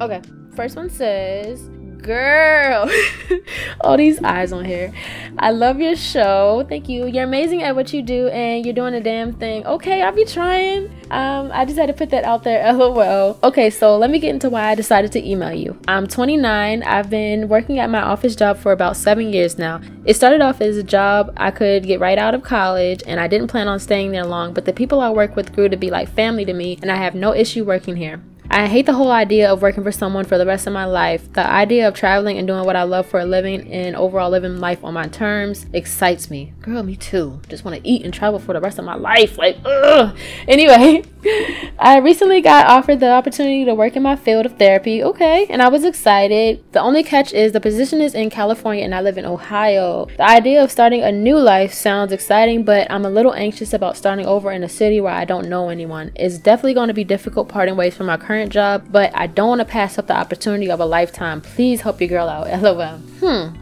okay. 0.00 0.20
First 0.60 0.76
one 0.76 0.90
says, 0.90 1.70
Girl, 2.02 2.90
all 3.80 3.96
these 3.96 4.22
eyes 4.22 4.52
on 4.52 4.66
here. 4.66 4.92
I 5.38 5.52
love 5.52 5.80
your 5.80 5.96
show. 5.96 6.66
Thank 6.68 6.86
you. 6.86 7.06
You're 7.06 7.24
amazing 7.24 7.62
at 7.62 7.74
what 7.74 7.94
you 7.94 8.02
do, 8.02 8.28
and 8.28 8.62
you're 8.62 8.74
doing 8.74 8.92
a 8.92 9.00
damn 9.00 9.32
thing. 9.32 9.66
Okay, 9.66 10.02
I'll 10.02 10.12
be 10.12 10.26
trying. 10.26 10.90
Um, 11.10 11.50
I 11.50 11.64
just 11.64 11.78
had 11.78 11.86
to 11.86 11.94
put 11.94 12.10
that 12.10 12.24
out 12.24 12.42
there. 12.42 12.70
LOL. 12.74 13.38
Okay, 13.42 13.70
so 13.70 13.96
let 13.96 14.10
me 14.10 14.18
get 14.18 14.34
into 14.34 14.50
why 14.50 14.68
I 14.68 14.74
decided 14.74 15.12
to 15.12 15.26
email 15.26 15.54
you. 15.54 15.80
I'm 15.88 16.06
29. 16.06 16.82
I've 16.82 17.08
been 17.08 17.48
working 17.48 17.78
at 17.78 17.88
my 17.88 18.02
office 18.02 18.36
job 18.36 18.58
for 18.58 18.72
about 18.72 18.98
seven 18.98 19.32
years 19.32 19.56
now. 19.56 19.80
It 20.04 20.12
started 20.12 20.42
off 20.42 20.60
as 20.60 20.76
a 20.76 20.82
job 20.82 21.32
I 21.38 21.52
could 21.52 21.84
get 21.84 22.00
right 22.00 22.18
out 22.18 22.34
of 22.34 22.42
college, 22.42 23.02
and 23.06 23.18
I 23.18 23.28
didn't 23.28 23.48
plan 23.48 23.66
on 23.66 23.80
staying 23.80 24.12
there 24.12 24.26
long. 24.26 24.52
But 24.52 24.66
the 24.66 24.74
people 24.74 25.00
I 25.00 25.08
work 25.08 25.36
with 25.36 25.54
grew 25.54 25.70
to 25.70 25.76
be 25.78 25.88
like 25.88 26.10
family 26.10 26.44
to 26.44 26.52
me, 26.52 26.78
and 26.82 26.92
I 26.92 26.96
have 26.96 27.14
no 27.14 27.34
issue 27.34 27.64
working 27.64 27.96
here. 27.96 28.20
I 28.52 28.66
hate 28.66 28.86
the 28.86 28.94
whole 28.94 29.12
idea 29.12 29.52
of 29.52 29.62
working 29.62 29.84
for 29.84 29.92
someone 29.92 30.24
for 30.24 30.36
the 30.36 30.44
rest 30.44 30.66
of 30.66 30.72
my 30.72 30.84
life. 30.84 31.32
The 31.34 31.48
idea 31.48 31.86
of 31.86 31.94
traveling 31.94 32.36
and 32.36 32.48
doing 32.48 32.64
what 32.64 32.74
I 32.74 32.82
love 32.82 33.06
for 33.06 33.20
a 33.20 33.24
living 33.24 33.72
and 33.72 33.94
overall 33.94 34.28
living 34.28 34.58
life 34.58 34.82
on 34.82 34.92
my 34.92 35.06
terms 35.06 35.66
excites 35.72 36.30
me. 36.30 36.52
Girl, 36.60 36.82
me 36.82 36.96
too. 36.96 37.40
Just 37.48 37.64
want 37.64 37.76
to 37.76 37.88
eat 37.88 38.04
and 38.04 38.12
travel 38.12 38.40
for 38.40 38.52
the 38.52 38.60
rest 38.60 38.80
of 38.80 38.84
my 38.84 38.96
life. 38.96 39.38
Like, 39.38 39.56
ugh. 39.64 40.18
Anyway, 40.48 41.04
I 41.78 41.98
recently 41.98 42.40
got 42.40 42.66
offered 42.66 43.00
the 43.00 43.10
opportunity 43.10 43.64
to 43.64 43.74
work 43.74 43.96
in 43.96 44.02
my 44.02 44.16
field 44.16 44.46
of 44.46 44.58
therapy. 44.58 45.02
Okay, 45.02 45.46
and 45.50 45.60
I 45.60 45.68
was 45.68 45.84
excited. 45.84 46.64
The 46.72 46.80
only 46.80 47.02
catch 47.02 47.32
is 47.32 47.52
the 47.52 47.60
position 47.60 48.00
is 48.00 48.14
in 48.14 48.30
California 48.30 48.84
and 48.84 48.94
I 48.94 49.00
live 49.00 49.18
in 49.18 49.26
Ohio. 49.26 50.06
The 50.16 50.28
idea 50.28 50.62
of 50.62 50.70
starting 50.70 51.02
a 51.02 51.12
new 51.12 51.38
life 51.38 51.74
sounds 51.74 52.12
exciting, 52.12 52.64
but 52.64 52.90
I'm 52.90 53.04
a 53.04 53.10
little 53.10 53.34
anxious 53.34 53.72
about 53.74 53.96
starting 53.96 54.26
over 54.26 54.50
in 54.50 54.64
a 54.64 54.68
city 54.68 55.00
where 55.00 55.12
I 55.12 55.24
don't 55.24 55.48
know 55.48 55.68
anyone. 55.68 56.12
It's 56.14 56.38
definitely 56.38 56.74
going 56.74 56.88
to 56.88 56.94
be 56.94 57.04
difficult 57.04 57.48
parting 57.48 57.76
ways 57.76 57.94
from 57.94 58.06
my 58.06 58.16
current 58.16 58.52
job, 58.52 58.86
but 58.90 59.14
I 59.14 59.26
don't 59.26 59.48
want 59.48 59.60
to 59.60 59.66
pass 59.66 59.98
up 59.98 60.06
the 60.06 60.16
opportunity 60.16 60.70
of 60.70 60.80
a 60.80 60.86
lifetime. 60.86 61.40
Please 61.42 61.82
help 61.82 62.00
your 62.00 62.08
girl 62.08 62.28
out. 62.28 62.46
LOL. 62.62 62.98
Hmm. 63.20 63.56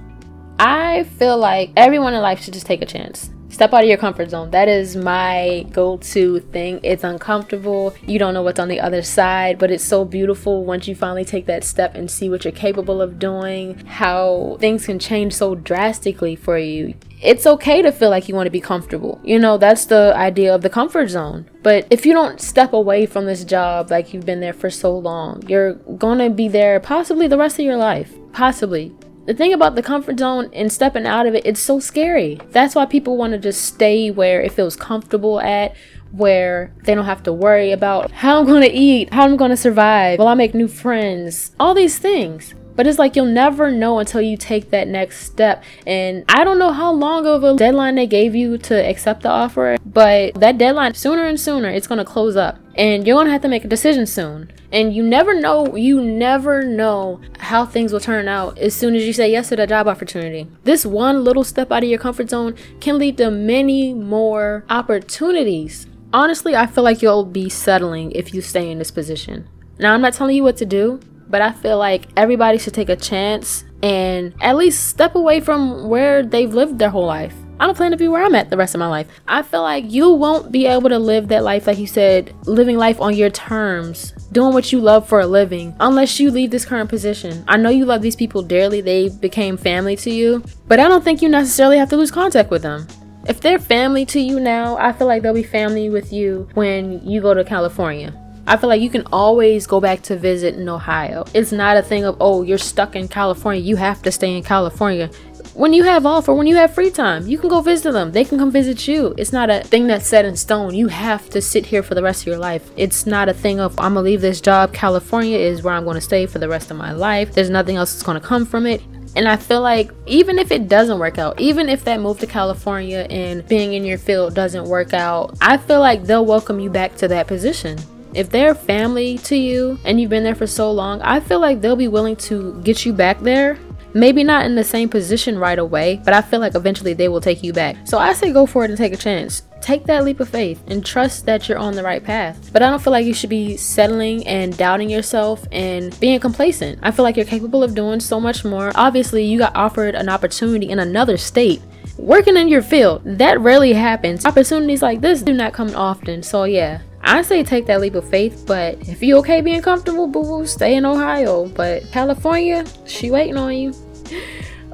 I 0.60 1.04
feel 1.04 1.38
like 1.38 1.70
everyone 1.76 2.14
in 2.14 2.20
life 2.20 2.40
should 2.40 2.54
just 2.54 2.66
take 2.66 2.82
a 2.82 2.86
chance. 2.86 3.30
Step 3.48 3.72
out 3.72 3.82
of 3.82 3.88
your 3.88 3.98
comfort 3.98 4.30
zone. 4.30 4.50
That 4.50 4.68
is 4.68 4.94
my 4.96 5.66
go 5.72 5.96
to 5.96 6.40
thing. 6.40 6.80
It's 6.82 7.04
uncomfortable. 7.04 7.94
You 8.06 8.18
don't 8.18 8.34
know 8.34 8.42
what's 8.42 8.60
on 8.60 8.68
the 8.68 8.80
other 8.80 9.02
side, 9.02 9.58
but 9.58 9.70
it's 9.70 9.84
so 9.84 10.04
beautiful 10.04 10.64
once 10.64 10.86
you 10.86 10.94
finally 10.94 11.24
take 11.24 11.46
that 11.46 11.64
step 11.64 11.94
and 11.94 12.10
see 12.10 12.28
what 12.28 12.44
you're 12.44 12.52
capable 12.52 13.00
of 13.00 13.18
doing, 13.18 13.84
how 13.86 14.58
things 14.60 14.86
can 14.86 14.98
change 14.98 15.34
so 15.34 15.54
drastically 15.54 16.36
for 16.36 16.58
you 16.58 16.94
it's 17.20 17.46
okay 17.46 17.82
to 17.82 17.90
feel 17.90 18.10
like 18.10 18.28
you 18.28 18.34
want 18.34 18.46
to 18.46 18.50
be 18.50 18.60
comfortable. 18.60 19.20
You 19.24 19.38
know, 19.38 19.58
that's 19.58 19.86
the 19.86 20.12
idea 20.14 20.54
of 20.54 20.62
the 20.62 20.70
comfort 20.70 21.08
zone. 21.08 21.48
But 21.62 21.86
if 21.90 22.06
you 22.06 22.12
don't 22.12 22.40
step 22.40 22.72
away 22.72 23.06
from 23.06 23.26
this 23.26 23.44
job 23.44 23.90
like 23.90 24.14
you've 24.14 24.26
been 24.26 24.40
there 24.40 24.52
for 24.52 24.70
so 24.70 24.96
long, 24.96 25.42
you're 25.48 25.74
going 25.74 26.18
to 26.18 26.30
be 26.30 26.48
there 26.48 26.78
possibly 26.80 27.26
the 27.26 27.38
rest 27.38 27.58
of 27.58 27.64
your 27.64 27.76
life. 27.76 28.14
Possibly. 28.32 28.94
The 29.28 29.34
thing 29.34 29.52
about 29.52 29.74
the 29.74 29.82
comfort 29.82 30.18
zone 30.18 30.48
and 30.54 30.72
stepping 30.72 31.06
out 31.06 31.26
of 31.26 31.34
it, 31.34 31.44
it's 31.44 31.60
so 31.60 31.80
scary. 31.80 32.40
That's 32.52 32.74
why 32.74 32.86
people 32.86 33.18
want 33.18 33.34
to 33.34 33.38
just 33.38 33.62
stay 33.62 34.10
where 34.10 34.40
it 34.40 34.52
feels 34.52 34.74
comfortable 34.74 35.38
at, 35.38 35.76
where 36.12 36.72
they 36.84 36.94
don't 36.94 37.04
have 37.04 37.24
to 37.24 37.32
worry 37.34 37.70
about 37.70 38.10
how 38.10 38.38
I'm 38.38 38.46
going 38.46 38.62
to 38.62 38.72
eat, 38.72 39.12
how 39.12 39.24
I'm 39.24 39.36
going 39.36 39.50
to 39.50 39.56
survive, 39.58 40.18
will 40.18 40.28
I 40.28 40.34
make 40.34 40.54
new 40.54 40.66
friends, 40.66 41.54
all 41.60 41.74
these 41.74 41.98
things. 41.98 42.54
But 42.78 42.86
it's 42.86 42.96
like 42.96 43.16
you'll 43.16 43.26
never 43.26 43.72
know 43.72 43.98
until 43.98 44.20
you 44.20 44.36
take 44.36 44.70
that 44.70 44.86
next 44.86 45.26
step. 45.26 45.64
And 45.84 46.24
I 46.28 46.44
don't 46.44 46.60
know 46.60 46.70
how 46.70 46.92
long 46.92 47.26
of 47.26 47.42
a 47.42 47.56
deadline 47.56 47.96
they 47.96 48.06
gave 48.06 48.36
you 48.36 48.56
to 48.56 48.88
accept 48.88 49.24
the 49.24 49.30
offer, 49.30 49.78
but 49.84 50.34
that 50.34 50.58
deadline, 50.58 50.94
sooner 50.94 51.24
and 51.24 51.40
sooner, 51.40 51.68
it's 51.70 51.88
going 51.88 51.98
to 51.98 52.04
close 52.04 52.36
up. 52.36 52.56
And 52.76 53.04
you're 53.04 53.24
to 53.24 53.30
have 53.32 53.42
to 53.42 53.48
make 53.48 53.64
a 53.64 53.68
decision 53.68 54.06
soon. 54.06 54.52
And 54.70 54.94
you 54.94 55.02
never 55.02 55.34
know, 55.34 55.74
you 55.74 56.00
never 56.00 56.62
know 56.62 57.20
how 57.40 57.66
things 57.66 57.92
will 57.92 57.98
turn 57.98 58.28
out 58.28 58.56
as 58.58 58.76
soon 58.76 58.94
as 58.94 59.04
you 59.04 59.12
say 59.12 59.32
yes 59.32 59.48
to 59.48 59.56
the 59.56 59.66
job 59.66 59.88
opportunity. 59.88 60.46
This 60.62 60.86
one 60.86 61.24
little 61.24 61.42
step 61.42 61.72
out 61.72 61.82
of 61.82 61.88
your 61.88 61.98
comfort 61.98 62.30
zone 62.30 62.54
can 62.78 62.96
lead 62.96 63.16
to 63.16 63.28
many 63.28 63.92
more 63.92 64.64
opportunities. 64.70 65.88
Honestly, 66.12 66.54
I 66.54 66.66
feel 66.68 66.84
like 66.84 67.02
you'll 67.02 67.24
be 67.24 67.48
settling 67.48 68.12
if 68.12 68.32
you 68.32 68.40
stay 68.40 68.70
in 68.70 68.78
this 68.78 68.92
position. 68.92 69.48
Now, 69.80 69.94
I'm 69.94 70.00
not 70.00 70.14
telling 70.14 70.36
you 70.36 70.44
what 70.44 70.56
to 70.58 70.66
do, 70.66 71.00
but 71.28 71.42
I 71.42 71.52
feel 71.52 71.78
like 71.78 72.08
everybody 72.16 72.58
should 72.58 72.74
take 72.74 72.88
a 72.88 72.96
chance 72.96 73.64
and 73.82 74.34
at 74.40 74.56
least 74.56 74.88
step 74.88 75.14
away 75.14 75.40
from 75.40 75.88
where 75.88 76.22
they've 76.22 76.52
lived 76.52 76.78
their 76.78 76.90
whole 76.90 77.06
life. 77.06 77.34
I 77.60 77.66
don't 77.66 77.76
plan 77.76 77.90
to 77.90 77.96
be 77.96 78.06
where 78.06 78.24
I'm 78.24 78.36
at 78.36 78.50
the 78.50 78.56
rest 78.56 78.76
of 78.76 78.78
my 78.78 78.86
life. 78.86 79.08
I 79.26 79.42
feel 79.42 79.62
like 79.62 79.90
you 79.90 80.10
won't 80.10 80.52
be 80.52 80.66
able 80.66 80.90
to 80.90 80.98
live 80.98 81.26
that 81.28 81.42
life, 81.42 81.66
like 81.66 81.78
you 81.78 81.88
said, 81.88 82.32
living 82.46 82.76
life 82.76 83.00
on 83.00 83.14
your 83.14 83.30
terms, 83.30 84.12
doing 84.30 84.54
what 84.54 84.70
you 84.70 84.78
love 84.78 85.08
for 85.08 85.20
a 85.20 85.26
living, 85.26 85.74
unless 85.80 86.20
you 86.20 86.30
leave 86.30 86.52
this 86.52 86.64
current 86.64 86.88
position. 86.88 87.44
I 87.48 87.56
know 87.56 87.70
you 87.70 87.84
love 87.84 88.00
these 88.00 88.14
people 88.14 88.42
dearly, 88.42 88.80
they 88.80 89.08
became 89.08 89.56
family 89.56 89.96
to 89.96 90.10
you, 90.10 90.44
but 90.68 90.78
I 90.78 90.86
don't 90.86 91.02
think 91.02 91.20
you 91.20 91.28
necessarily 91.28 91.78
have 91.78 91.90
to 91.90 91.96
lose 91.96 92.12
contact 92.12 92.50
with 92.50 92.62
them. 92.62 92.86
If 93.26 93.40
they're 93.40 93.58
family 93.58 94.06
to 94.06 94.20
you 94.20 94.38
now, 94.38 94.78
I 94.78 94.92
feel 94.92 95.08
like 95.08 95.22
they'll 95.22 95.34
be 95.34 95.42
family 95.42 95.90
with 95.90 96.12
you 96.12 96.48
when 96.54 97.04
you 97.04 97.20
go 97.20 97.34
to 97.34 97.44
California. 97.44 98.14
I 98.48 98.56
feel 98.56 98.70
like 98.70 98.80
you 98.80 98.88
can 98.88 99.06
always 99.12 99.66
go 99.66 99.78
back 99.78 100.00
to 100.04 100.16
visit 100.16 100.54
in 100.54 100.66
Ohio. 100.70 101.26
It's 101.34 101.52
not 101.52 101.76
a 101.76 101.82
thing 101.82 102.06
of, 102.06 102.16
oh, 102.18 102.42
you're 102.42 102.56
stuck 102.56 102.96
in 102.96 103.06
California. 103.06 103.60
You 103.60 103.76
have 103.76 104.00
to 104.04 104.10
stay 104.10 104.34
in 104.34 104.42
California. 104.42 105.10
When 105.52 105.74
you 105.74 105.82
have 105.82 106.06
off 106.06 106.30
or 106.30 106.34
when 106.34 106.46
you 106.46 106.56
have 106.56 106.72
free 106.72 106.90
time, 106.90 107.26
you 107.26 107.36
can 107.36 107.50
go 107.50 107.60
visit 107.60 107.92
them. 107.92 108.10
They 108.10 108.24
can 108.24 108.38
come 108.38 108.50
visit 108.50 108.88
you. 108.88 109.14
It's 109.18 109.34
not 109.34 109.50
a 109.50 109.60
thing 109.64 109.86
that's 109.86 110.06
set 110.06 110.24
in 110.24 110.34
stone. 110.34 110.74
You 110.74 110.88
have 110.88 111.28
to 111.28 111.42
sit 111.42 111.66
here 111.66 111.82
for 111.82 111.94
the 111.94 112.02
rest 112.02 112.22
of 112.22 112.28
your 112.28 112.38
life. 112.38 112.70
It's 112.74 113.04
not 113.04 113.28
a 113.28 113.34
thing 113.34 113.60
of, 113.60 113.78
I'm 113.78 113.92
to 113.92 114.00
leave 114.00 114.22
this 114.22 114.40
job. 114.40 114.72
California 114.72 115.36
is 115.36 115.62
where 115.62 115.74
I'm 115.74 115.84
to 115.84 116.00
stay 116.00 116.24
for 116.24 116.38
the 116.38 116.48
rest 116.48 116.70
of 116.70 116.78
my 116.78 116.92
life. 116.92 117.34
There's 117.34 117.50
nothing 117.50 117.76
else 117.76 117.92
that's 117.92 118.18
to 118.18 118.26
come 118.26 118.46
from 118.46 118.64
it. 118.64 118.80
And 119.14 119.28
I 119.28 119.36
feel 119.36 119.60
like 119.60 119.90
even 120.06 120.38
if 120.38 120.50
it 120.50 120.68
doesn't 120.68 120.98
work 120.98 121.18
out, 121.18 121.38
even 121.38 121.68
if 121.68 121.84
that 121.84 122.00
move 122.00 122.18
to 122.20 122.26
California 122.26 123.06
and 123.10 123.46
being 123.46 123.74
in 123.74 123.84
your 123.84 123.98
field 123.98 124.34
doesn't 124.34 124.64
work 124.64 124.94
out, 124.94 125.36
I 125.42 125.58
feel 125.58 125.80
like 125.80 126.04
they'll 126.04 126.24
welcome 126.24 126.60
you 126.60 126.70
back 126.70 126.96
to 126.96 127.08
that 127.08 127.26
position 127.26 127.78
if 128.14 128.30
they're 128.30 128.54
family 128.54 129.18
to 129.18 129.36
you 129.36 129.78
and 129.84 130.00
you've 130.00 130.10
been 130.10 130.24
there 130.24 130.34
for 130.34 130.46
so 130.46 130.70
long, 130.70 131.00
I 131.02 131.20
feel 131.20 131.40
like 131.40 131.60
they'll 131.60 131.76
be 131.76 131.88
willing 131.88 132.16
to 132.16 132.60
get 132.62 132.84
you 132.84 132.92
back 132.92 133.20
there. 133.20 133.58
Maybe 133.94 134.22
not 134.22 134.44
in 134.44 134.54
the 134.54 134.64
same 134.64 134.88
position 134.88 135.38
right 135.38 135.58
away, 135.58 136.00
but 136.04 136.12
I 136.12 136.20
feel 136.20 136.40
like 136.40 136.54
eventually 136.54 136.92
they 136.92 137.08
will 137.08 137.22
take 137.22 137.42
you 137.42 137.52
back. 137.52 137.76
So 137.84 137.98
I 137.98 138.12
say 138.12 138.32
go 138.32 138.44
for 138.44 138.64
it 138.64 138.70
and 138.70 138.76
take 138.76 138.92
a 138.92 138.98
chance. 138.98 139.42
Take 139.60 139.84
that 139.86 140.04
leap 140.04 140.20
of 140.20 140.28
faith 140.28 140.62
and 140.68 140.84
trust 140.84 141.26
that 141.26 141.48
you're 141.48 141.58
on 141.58 141.74
the 141.74 141.82
right 141.82 142.04
path. 142.04 142.50
But 142.52 142.62
I 142.62 142.70
don't 142.70 142.82
feel 142.82 142.92
like 142.92 143.06
you 143.06 143.14
should 143.14 143.30
be 143.30 143.56
settling 143.56 144.26
and 144.26 144.56
doubting 144.56 144.90
yourself 144.90 145.46
and 145.50 145.98
being 146.00 146.20
complacent. 146.20 146.78
I 146.82 146.90
feel 146.90 147.02
like 147.02 147.16
you're 147.16 147.24
capable 147.24 147.62
of 147.62 147.74
doing 147.74 147.98
so 147.98 148.20
much 148.20 148.44
more. 148.44 148.72
Obviously, 148.74 149.24
you 149.24 149.38
got 149.38 149.56
offered 149.56 149.94
an 149.94 150.08
opportunity 150.08 150.68
in 150.68 150.78
another 150.78 151.16
state 151.16 151.62
working 151.96 152.36
in 152.36 152.46
your 152.46 152.62
field 152.62 153.02
that 153.04 153.40
rarely 153.40 153.72
happens 153.72 154.24
opportunities 154.24 154.82
like 154.82 155.00
this 155.00 155.20
do 155.20 155.32
not 155.32 155.52
come 155.52 155.74
often 155.74 156.22
so 156.22 156.44
yeah 156.44 156.80
I 157.08 157.22
say 157.22 157.42
take 157.42 157.64
that 157.66 157.80
leap 157.80 157.94
of 157.94 158.06
faith, 158.06 158.44
but 158.46 158.86
if 158.86 159.02
you 159.02 159.16
okay 159.18 159.40
being 159.40 159.62
comfortable, 159.62 160.06
boo 160.06 160.22
boo, 160.22 160.46
stay 160.46 160.76
in 160.76 160.84
Ohio. 160.84 161.46
But 161.48 161.84
California, 161.90 162.66
she 162.86 163.10
waiting 163.10 163.36
on 163.36 163.56
you. 163.56 163.74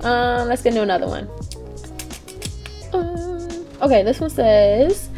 Um, 0.01 0.49
let's 0.49 0.61
get 0.61 0.75
into 0.75 0.83
another 0.83 1.07
one. 1.07 1.27
Um, 2.93 3.67
okay, 3.81 4.03
this 4.03 4.21
one 4.21 4.29
says, 4.29 5.09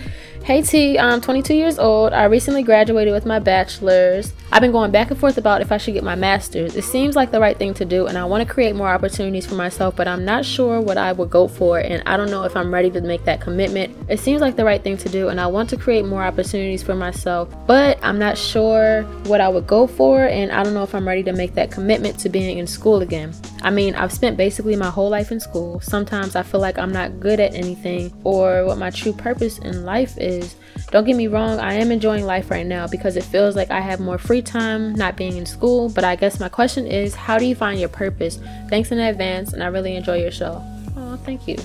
Hey 0.44 0.62
T, 0.62 0.96
I'm 0.96 1.20
22 1.20 1.54
years 1.54 1.76
old. 1.76 2.12
I 2.12 2.26
recently 2.26 2.62
graduated 2.62 3.12
with 3.12 3.26
my 3.26 3.40
bachelor's. 3.40 4.32
I've 4.56 4.62
been 4.62 4.72
going 4.72 4.90
back 4.90 5.10
and 5.10 5.20
forth 5.20 5.36
about 5.36 5.60
if 5.60 5.70
I 5.70 5.76
should 5.76 5.92
get 5.92 6.02
my 6.02 6.14
master's. 6.14 6.76
It 6.76 6.84
seems 6.84 7.14
like 7.14 7.30
the 7.30 7.40
right 7.40 7.58
thing 7.58 7.74
to 7.74 7.84
do, 7.84 8.06
and 8.06 8.16
I 8.16 8.24
want 8.24 8.48
to 8.48 8.50
create 8.50 8.74
more 8.74 8.88
opportunities 8.88 9.44
for 9.44 9.54
myself, 9.54 9.94
but 9.94 10.08
I'm 10.08 10.24
not 10.24 10.46
sure 10.46 10.80
what 10.80 10.96
I 10.96 11.12
would 11.12 11.28
go 11.28 11.46
for, 11.46 11.78
and 11.78 12.02
I 12.06 12.16
don't 12.16 12.30
know 12.30 12.42
if 12.44 12.56
I'm 12.56 12.72
ready 12.72 12.90
to 12.92 13.02
make 13.02 13.22
that 13.26 13.38
commitment. 13.38 13.94
It 14.08 14.18
seems 14.18 14.40
like 14.40 14.56
the 14.56 14.64
right 14.64 14.82
thing 14.82 14.96
to 14.96 15.10
do, 15.10 15.28
and 15.28 15.38
I 15.38 15.46
want 15.46 15.68
to 15.68 15.76
create 15.76 16.06
more 16.06 16.22
opportunities 16.22 16.82
for 16.82 16.94
myself, 16.94 17.54
but 17.66 17.98
I'm 18.02 18.18
not 18.18 18.38
sure 18.38 19.02
what 19.26 19.42
I 19.42 19.48
would 19.50 19.66
go 19.66 19.86
for, 19.86 20.24
and 20.24 20.50
I 20.50 20.62
don't 20.62 20.72
know 20.72 20.84
if 20.84 20.94
I'm 20.94 21.06
ready 21.06 21.22
to 21.24 21.34
make 21.34 21.52
that 21.56 21.70
commitment 21.70 22.18
to 22.20 22.30
being 22.30 22.56
in 22.56 22.66
school 22.66 23.02
again. 23.02 23.34
I 23.66 23.70
mean, 23.70 23.96
I've 23.96 24.12
spent 24.12 24.36
basically 24.36 24.76
my 24.76 24.90
whole 24.90 25.10
life 25.10 25.32
in 25.32 25.40
school. 25.40 25.80
Sometimes 25.80 26.36
I 26.36 26.44
feel 26.44 26.60
like 26.60 26.78
I'm 26.78 26.92
not 26.92 27.18
good 27.18 27.40
at 27.40 27.52
anything 27.52 28.12
or 28.22 28.64
what 28.64 28.78
my 28.78 28.90
true 28.90 29.12
purpose 29.12 29.58
in 29.58 29.84
life 29.84 30.16
is. 30.18 30.54
Don't 30.92 31.04
get 31.04 31.16
me 31.16 31.26
wrong, 31.26 31.58
I 31.58 31.72
am 31.72 31.90
enjoying 31.90 32.24
life 32.24 32.48
right 32.48 32.64
now 32.64 32.86
because 32.86 33.16
it 33.16 33.24
feels 33.24 33.56
like 33.56 33.72
I 33.72 33.80
have 33.80 33.98
more 33.98 34.18
free 34.18 34.40
time 34.40 34.94
not 34.94 35.16
being 35.16 35.36
in 35.36 35.46
school. 35.46 35.88
But 35.88 36.04
I 36.04 36.14
guess 36.14 36.38
my 36.38 36.48
question 36.48 36.86
is 36.86 37.16
how 37.16 37.38
do 37.38 37.44
you 37.44 37.56
find 37.56 37.80
your 37.80 37.88
purpose? 37.88 38.38
Thanks 38.68 38.92
in 38.92 39.00
advance, 39.00 39.52
and 39.52 39.64
I 39.64 39.66
really 39.66 39.96
enjoy 39.96 40.20
your 40.20 40.30
show. 40.30 40.62
Oh, 40.96 41.18
thank 41.24 41.48
you. 41.48 41.56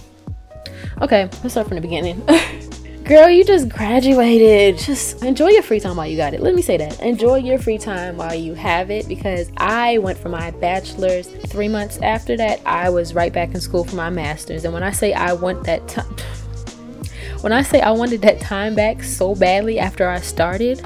Okay, 1.04 1.30
let's 1.44 1.52
start 1.52 1.68
from 1.68 1.76
the 1.76 1.82
beginning. 1.82 2.28
Girl, 3.12 3.30
you 3.30 3.44
just 3.44 3.68
graduated. 3.68 4.78
Just 4.78 5.22
enjoy 5.22 5.50
your 5.50 5.64
free 5.64 5.82
time 5.82 5.98
while 5.98 6.08
you 6.08 6.16
got 6.16 6.34
it. 6.34 6.40
Let 6.40 6.56
me 6.56 6.62
say 6.62 6.78
that. 6.78 7.02
Enjoy 7.02 7.36
your 7.36 7.60
free 7.60 7.78
time 7.78 8.16
while 8.16 8.34
you 8.34 8.54
have 8.54 8.90
it 8.90 9.06
because 9.10 9.52
I 9.58 9.98
went 9.98 10.18
for 10.18 10.30
my 10.30 10.52
bachelor's. 10.52 11.28
Three 11.28 11.68
months 11.68 11.98
after 11.98 12.38
that, 12.38 12.62
I 12.66 12.90
was 12.90 13.14
right 13.14 13.34
back 13.34 13.54
in 13.54 13.60
school 13.60 13.84
for 13.84 13.98
my 13.98 14.10
master's. 14.10 14.64
And 14.64 14.74
when 14.74 14.82
I 14.82 14.92
say 14.92 15.12
I 15.12 15.34
want 15.34 15.66
that 15.66 15.86
time, 15.90 16.06
when 17.42 17.52
I 17.52 17.64
say 17.64 17.82
I 17.82 17.92
wanted 17.92 18.22
that 18.22 18.40
time 18.40 18.76
back 18.76 19.04
so 19.04 19.36
badly 19.36 19.78
after 19.78 20.08
I 20.08 20.22
started, 20.22 20.82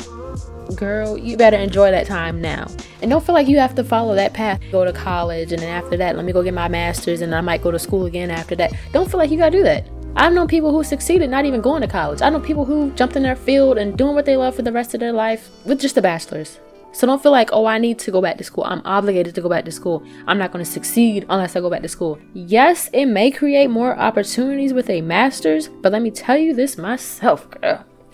girl, 0.75 1.15
you 1.15 1.37
better 1.37 1.57
enjoy 1.57 1.91
that 1.91 2.07
time 2.07 2.41
now. 2.41 2.65
And 3.03 3.11
don't 3.11 3.23
feel 3.23 3.35
like 3.35 3.47
you 3.47 3.59
have 3.59 3.75
to 3.75 3.83
follow 3.83 4.15
that 4.15 4.33
path. 4.33 4.59
Go 4.71 4.83
to 4.83 4.93
college 4.93 5.51
and 5.51 5.61
then 5.61 5.69
after 5.69 5.95
that, 5.97 6.15
let 6.15 6.25
me 6.25 6.33
go 6.33 6.41
get 6.41 6.55
my 6.55 6.69
master's 6.69 7.21
and 7.21 7.35
I 7.35 7.41
might 7.41 7.61
go 7.61 7.69
to 7.69 7.77
school 7.77 8.07
again 8.07 8.31
after 8.31 8.55
that. 8.55 8.73
Don't 8.93 9.11
feel 9.11 9.19
like 9.19 9.29
you 9.29 9.37
gotta 9.37 9.55
do 9.55 9.61
that. 9.61 9.85
I've 10.17 10.31
known 10.31 10.47
people 10.47 10.71
who 10.71 10.81
succeeded 10.81 11.29
not 11.29 11.43
even 11.43 11.59
going 11.59 11.81
to 11.81 11.89
college. 11.89 12.21
I 12.21 12.29
know 12.29 12.39
people 12.39 12.63
who 12.63 12.89
jumped 12.91 13.17
in 13.17 13.23
their 13.23 13.35
field 13.35 13.77
and 13.77 13.97
doing 13.97 14.15
what 14.15 14.25
they 14.25 14.37
love 14.37 14.55
for 14.55 14.61
the 14.61 14.71
rest 14.71 14.93
of 14.93 15.01
their 15.01 15.11
life 15.11 15.49
with 15.65 15.81
just 15.81 15.97
a 15.97 16.01
bachelor's. 16.01 16.57
So 16.93 17.05
don't 17.05 17.21
feel 17.21 17.33
like, 17.33 17.49
oh, 17.51 17.65
I 17.65 17.77
need 17.79 17.99
to 17.99 18.11
go 18.11 18.21
back 18.21 18.37
to 18.37 18.43
school. 18.45 18.63
I'm 18.63 18.81
obligated 18.85 19.35
to 19.35 19.41
go 19.41 19.49
back 19.49 19.65
to 19.65 19.71
school. 19.73 20.01
I'm 20.25 20.37
not 20.37 20.53
going 20.53 20.63
to 20.63 20.71
succeed 20.71 21.25
unless 21.29 21.57
I 21.57 21.59
go 21.59 21.69
back 21.69 21.81
to 21.81 21.89
school. 21.89 22.17
Yes, 22.33 22.89
it 22.93 23.07
may 23.07 23.29
create 23.29 23.67
more 23.67 23.97
opportunities 23.97 24.71
with 24.71 24.89
a 24.89 25.01
master's, 25.01 25.67
but 25.67 25.91
let 25.91 26.01
me 26.01 26.11
tell 26.11 26.37
you 26.37 26.53
this 26.53 26.77
myself, 26.77 27.49
girl. 27.51 27.83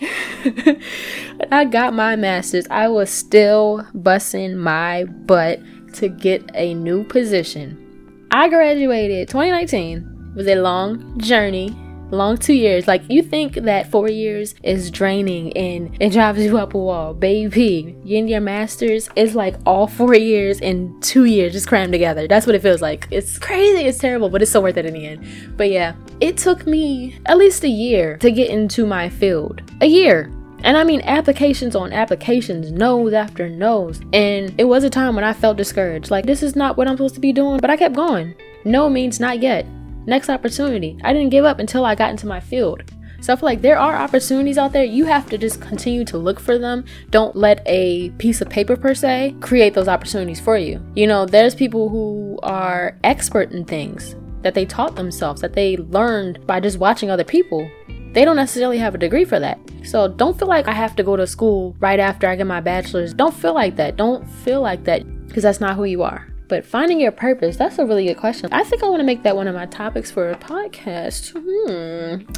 I 1.52 1.64
got 1.70 1.94
my 1.94 2.16
master's, 2.16 2.66
I 2.68 2.88
was 2.88 3.10
still 3.10 3.86
busting 3.94 4.56
my 4.56 5.04
butt 5.04 5.60
to 5.94 6.08
get 6.08 6.50
a 6.54 6.74
new 6.74 7.04
position. 7.04 8.26
I 8.32 8.48
graduated 8.48 9.28
2019. 9.28 10.08
It 10.32 10.36
was 10.36 10.48
a 10.48 10.56
long 10.56 11.20
journey 11.20 11.76
long 12.12 12.36
two 12.36 12.52
years. 12.52 12.86
Like 12.86 13.02
you 13.08 13.22
think 13.22 13.54
that 13.54 13.90
four 13.90 14.08
years 14.08 14.54
is 14.62 14.90
draining 14.90 15.56
and 15.56 15.96
it 16.00 16.10
drives 16.12 16.40
you 16.40 16.58
up 16.58 16.74
a 16.74 16.78
wall, 16.78 17.14
baby. 17.14 17.96
Getting 18.04 18.28
your 18.28 18.40
masters 18.40 19.08
is 19.16 19.34
like 19.34 19.56
all 19.66 19.86
four 19.86 20.14
years 20.14 20.60
and 20.60 21.02
two 21.02 21.24
years 21.24 21.52
just 21.52 21.68
crammed 21.68 21.92
together. 21.92 22.28
That's 22.28 22.46
what 22.46 22.54
it 22.54 22.62
feels 22.62 22.82
like. 22.82 23.08
It's 23.10 23.38
crazy. 23.38 23.84
It's 23.84 23.98
terrible, 23.98 24.28
but 24.28 24.42
it's 24.42 24.50
so 24.50 24.60
worth 24.60 24.76
it 24.76 24.86
in 24.86 24.94
the 24.94 25.06
end. 25.06 25.56
But 25.56 25.70
yeah, 25.70 25.94
it 26.20 26.36
took 26.36 26.66
me 26.66 27.18
at 27.26 27.38
least 27.38 27.64
a 27.64 27.68
year 27.68 28.18
to 28.18 28.30
get 28.30 28.50
into 28.50 28.86
my 28.86 29.08
field. 29.08 29.62
A 29.80 29.86
year. 29.86 30.30
And 30.64 30.76
I 30.76 30.84
mean 30.84 31.00
applications 31.02 31.74
on 31.74 31.92
applications, 31.92 32.70
no's 32.70 33.12
after 33.12 33.48
no's. 33.48 34.00
And 34.12 34.54
it 34.58 34.64
was 34.64 34.84
a 34.84 34.90
time 34.90 35.16
when 35.16 35.24
I 35.24 35.32
felt 35.32 35.56
discouraged. 35.56 36.10
Like, 36.10 36.24
this 36.24 36.40
is 36.40 36.54
not 36.54 36.76
what 36.76 36.86
I'm 36.86 36.96
supposed 36.96 37.14
to 37.16 37.20
be 37.20 37.32
doing. 37.32 37.58
But 37.58 37.70
I 37.70 37.76
kept 37.76 37.96
going. 37.96 38.34
No 38.64 38.88
means 38.88 39.18
not 39.18 39.42
yet. 39.42 39.66
Next 40.06 40.28
opportunity. 40.28 40.98
I 41.04 41.12
didn't 41.12 41.30
give 41.30 41.44
up 41.44 41.58
until 41.58 41.84
I 41.84 41.94
got 41.94 42.10
into 42.10 42.26
my 42.26 42.40
field. 42.40 42.82
So 43.20 43.32
I 43.32 43.36
feel 43.36 43.46
like 43.46 43.62
there 43.62 43.78
are 43.78 43.94
opportunities 43.94 44.58
out 44.58 44.72
there. 44.72 44.82
You 44.82 45.04
have 45.04 45.30
to 45.30 45.38
just 45.38 45.60
continue 45.60 46.04
to 46.06 46.18
look 46.18 46.40
for 46.40 46.58
them. 46.58 46.84
Don't 47.10 47.36
let 47.36 47.62
a 47.66 48.10
piece 48.18 48.40
of 48.40 48.48
paper, 48.48 48.76
per 48.76 48.94
se, 48.94 49.36
create 49.40 49.74
those 49.74 49.86
opportunities 49.86 50.40
for 50.40 50.58
you. 50.58 50.84
You 50.96 51.06
know, 51.06 51.24
there's 51.24 51.54
people 51.54 51.88
who 51.88 52.40
are 52.42 52.98
expert 53.04 53.52
in 53.52 53.64
things 53.64 54.16
that 54.42 54.54
they 54.54 54.66
taught 54.66 54.96
themselves, 54.96 55.40
that 55.40 55.52
they 55.52 55.76
learned 55.76 56.44
by 56.48 56.58
just 56.58 56.78
watching 56.78 57.10
other 57.10 57.22
people. 57.22 57.70
They 58.12 58.24
don't 58.24 58.34
necessarily 58.34 58.78
have 58.78 58.96
a 58.96 58.98
degree 58.98 59.24
for 59.24 59.38
that. 59.38 59.60
So 59.84 60.08
don't 60.08 60.36
feel 60.36 60.48
like 60.48 60.66
I 60.66 60.72
have 60.72 60.96
to 60.96 61.04
go 61.04 61.16
to 61.16 61.26
school 61.26 61.76
right 61.78 62.00
after 62.00 62.28
I 62.28 62.34
get 62.34 62.48
my 62.48 62.60
bachelor's. 62.60 63.14
Don't 63.14 63.32
feel 63.32 63.54
like 63.54 63.76
that. 63.76 63.96
Don't 63.96 64.28
feel 64.28 64.60
like 64.60 64.82
that 64.84 65.04
because 65.28 65.44
that's 65.44 65.60
not 65.60 65.76
who 65.76 65.84
you 65.84 66.02
are. 66.02 66.31
But 66.52 66.66
finding 66.66 67.00
your 67.00 67.12
purpose, 67.12 67.56
that's 67.56 67.78
a 67.78 67.86
really 67.86 68.04
good 68.04 68.18
question. 68.18 68.52
I 68.52 68.62
think 68.62 68.82
I 68.82 68.86
want 68.86 69.00
to 69.00 69.06
make 69.06 69.22
that 69.22 69.34
one 69.34 69.48
of 69.48 69.54
my 69.54 69.64
topics 69.64 70.10
for 70.10 70.30
a 70.30 70.36
podcast. 70.36 71.32
Hmm. 71.32 72.30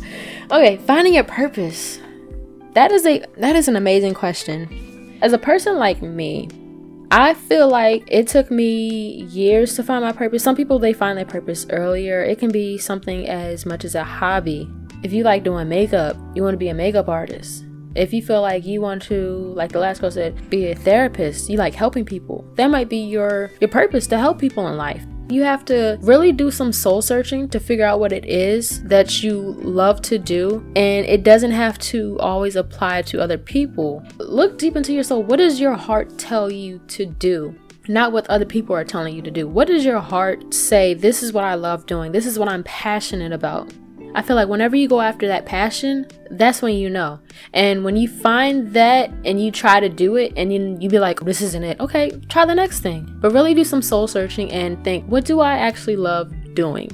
Okay, 0.52 0.76
finding 0.86 1.14
your 1.14 1.24
purpose. 1.24 1.98
That 2.74 2.92
is 2.92 3.04
a 3.06 3.24
that 3.38 3.56
is 3.56 3.66
an 3.66 3.74
amazing 3.74 4.14
question. 4.14 5.18
As 5.20 5.32
a 5.32 5.38
person 5.38 5.78
like 5.78 6.00
me, 6.00 6.48
I 7.10 7.34
feel 7.34 7.68
like 7.68 8.04
it 8.06 8.28
took 8.28 8.52
me 8.52 9.24
years 9.24 9.74
to 9.74 9.82
find 9.82 10.04
my 10.04 10.12
purpose. 10.12 10.44
Some 10.44 10.54
people 10.54 10.78
they 10.78 10.92
find 10.92 11.18
their 11.18 11.24
purpose 11.24 11.66
earlier. 11.70 12.22
It 12.22 12.38
can 12.38 12.52
be 12.52 12.78
something 12.78 13.28
as 13.28 13.66
much 13.66 13.84
as 13.84 13.96
a 13.96 14.04
hobby. 14.04 14.70
If 15.02 15.12
you 15.12 15.24
like 15.24 15.42
doing 15.42 15.68
makeup, 15.68 16.16
you 16.36 16.44
want 16.44 16.54
to 16.54 16.58
be 16.58 16.68
a 16.68 16.74
makeup 16.74 17.08
artist. 17.08 17.64
If 17.94 18.12
you 18.12 18.22
feel 18.22 18.42
like 18.42 18.64
you 18.64 18.80
want 18.80 19.02
to, 19.02 19.52
like 19.54 19.72
the 19.72 19.78
last 19.78 20.00
girl 20.00 20.10
said, 20.10 20.50
be 20.50 20.70
a 20.70 20.74
therapist, 20.74 21.48
you 21.48 21.56
like 21.56 21.74
helping 21.74 22.04
people. 22.04 22.44
That 22.56 22.68
might 22.68 22.88
be 22.88 22.98
your 22.98 23.50
your 23.60 23.68
purpose 23.68 24.06
to 24.08 24.18
help 24.18 24.38
people 24.38 24.66
in 24.68 24.76
life. 24.76 25.04
You 25.30 25.42
have 25.44 25.64
to 25.66 25.98
really 26.02 26.32
do 26.32 26.50
some 26.50 26.70
soul 26.72 27.00
searching 27.00 27.48
to 27.48 27.58
figure 27.58 27.86
out 27.86 27.98
what 27.98 28.12
it 28.12 28.26
is 28.26 28.82
that 28.84 29.22
you 29.22 29.38
love 29.40 30.02
to 30.02 30.18
do. 30.18 30.60
And 30.76 31.06
it 31.06 31.22
doesn't 31.22 31.52
have 31.52 31.78
to 31.78 32.18
always 32.20 32.56
apply 32.56 33.02
to 33.02 33.22
other 33.22 33.38
people. 33.38 34.04
Look 34.18 34.58
deep 34.58 34.76
into 34.76 34.92
your 34.92 35.02
soul. 35.02 35.22
What 35.22 35.38
does 35.38 35.60
your 35.60 35.74
heart 35.74 36.18
tell 36.18 36.50
you 36.50 36.80
to 36.88 37.06
do? 37.06 37.54
Not 37.88 38.12
what 38.12 38.28
other 38.28 38.44
people 38.44 38.74
are 38.76 38.84
telling 38.84 39.14
you 39.14 39.22
to 39.22 39.30
do. 39.30 39.46
What 39.46 39.68
does 39.68 39.84
your 39.84 40.00
heart 40.00 40.52
say? 40.52 40.94
This 40.94 41.22
is 41.22 41.32
what 41.32 41.44
I 41.44 41.54
love 41.54 41.86
doing. 41.86 42.12
This 42.12 42.26
is 42.26 42.38
what 42.38 42.48
I'm 42.48 42.64
passionate 42.64 43.32
about. 43.32 43.72
I 44.14 44.22
feel 44.22 44.36
like 44.36 44.48
whenever 44.48 44.76
you 44.76 44.88
go 44.88 45.00
after 45.00 45.26
that 45.26 45.44
passion, 45.44 46.06
that's 46.30 46.62
when 46.62 46.74
you 46.76 46.88
know. 46.88 47.18
And 47.52 47.84
when 47.84 47.96
you 47.96 48.08
find 48.08 48.72
that 48.74 49.10
and 49.24 49.42
you 49.42 49.50
try 49.50 49.80
to 49.80 49.88
do 49.88 50.16
it 50.16 50.32
and 50.36 50.52
you, 50.52 50.76
you 50.80 50.88
be 50.88 50.98
like, 50.98 51.20
oh, 51.20 51.24
this 51.24 51.42
isn't 51.42 51.64
it, 51.64 51.80
okay, 51.80 52.10
try 52.28 52.44
the 52.44 52.54
next 52.54 52.80
thing. 52.80 53.12
But 53.20 53.32
really 53.32 53.54
do 53.54 53.64
some 53.64 53.82
soul 53.82 54.06
searching 54.06 54.52
and 54.52 54.82
think, 54.84 55.04
what 55.06 55.24
do 55.24 55.40
I 55.40 55.54
actually 55.58 55.96
love 55.96 56.32
doing? 56.54 56.88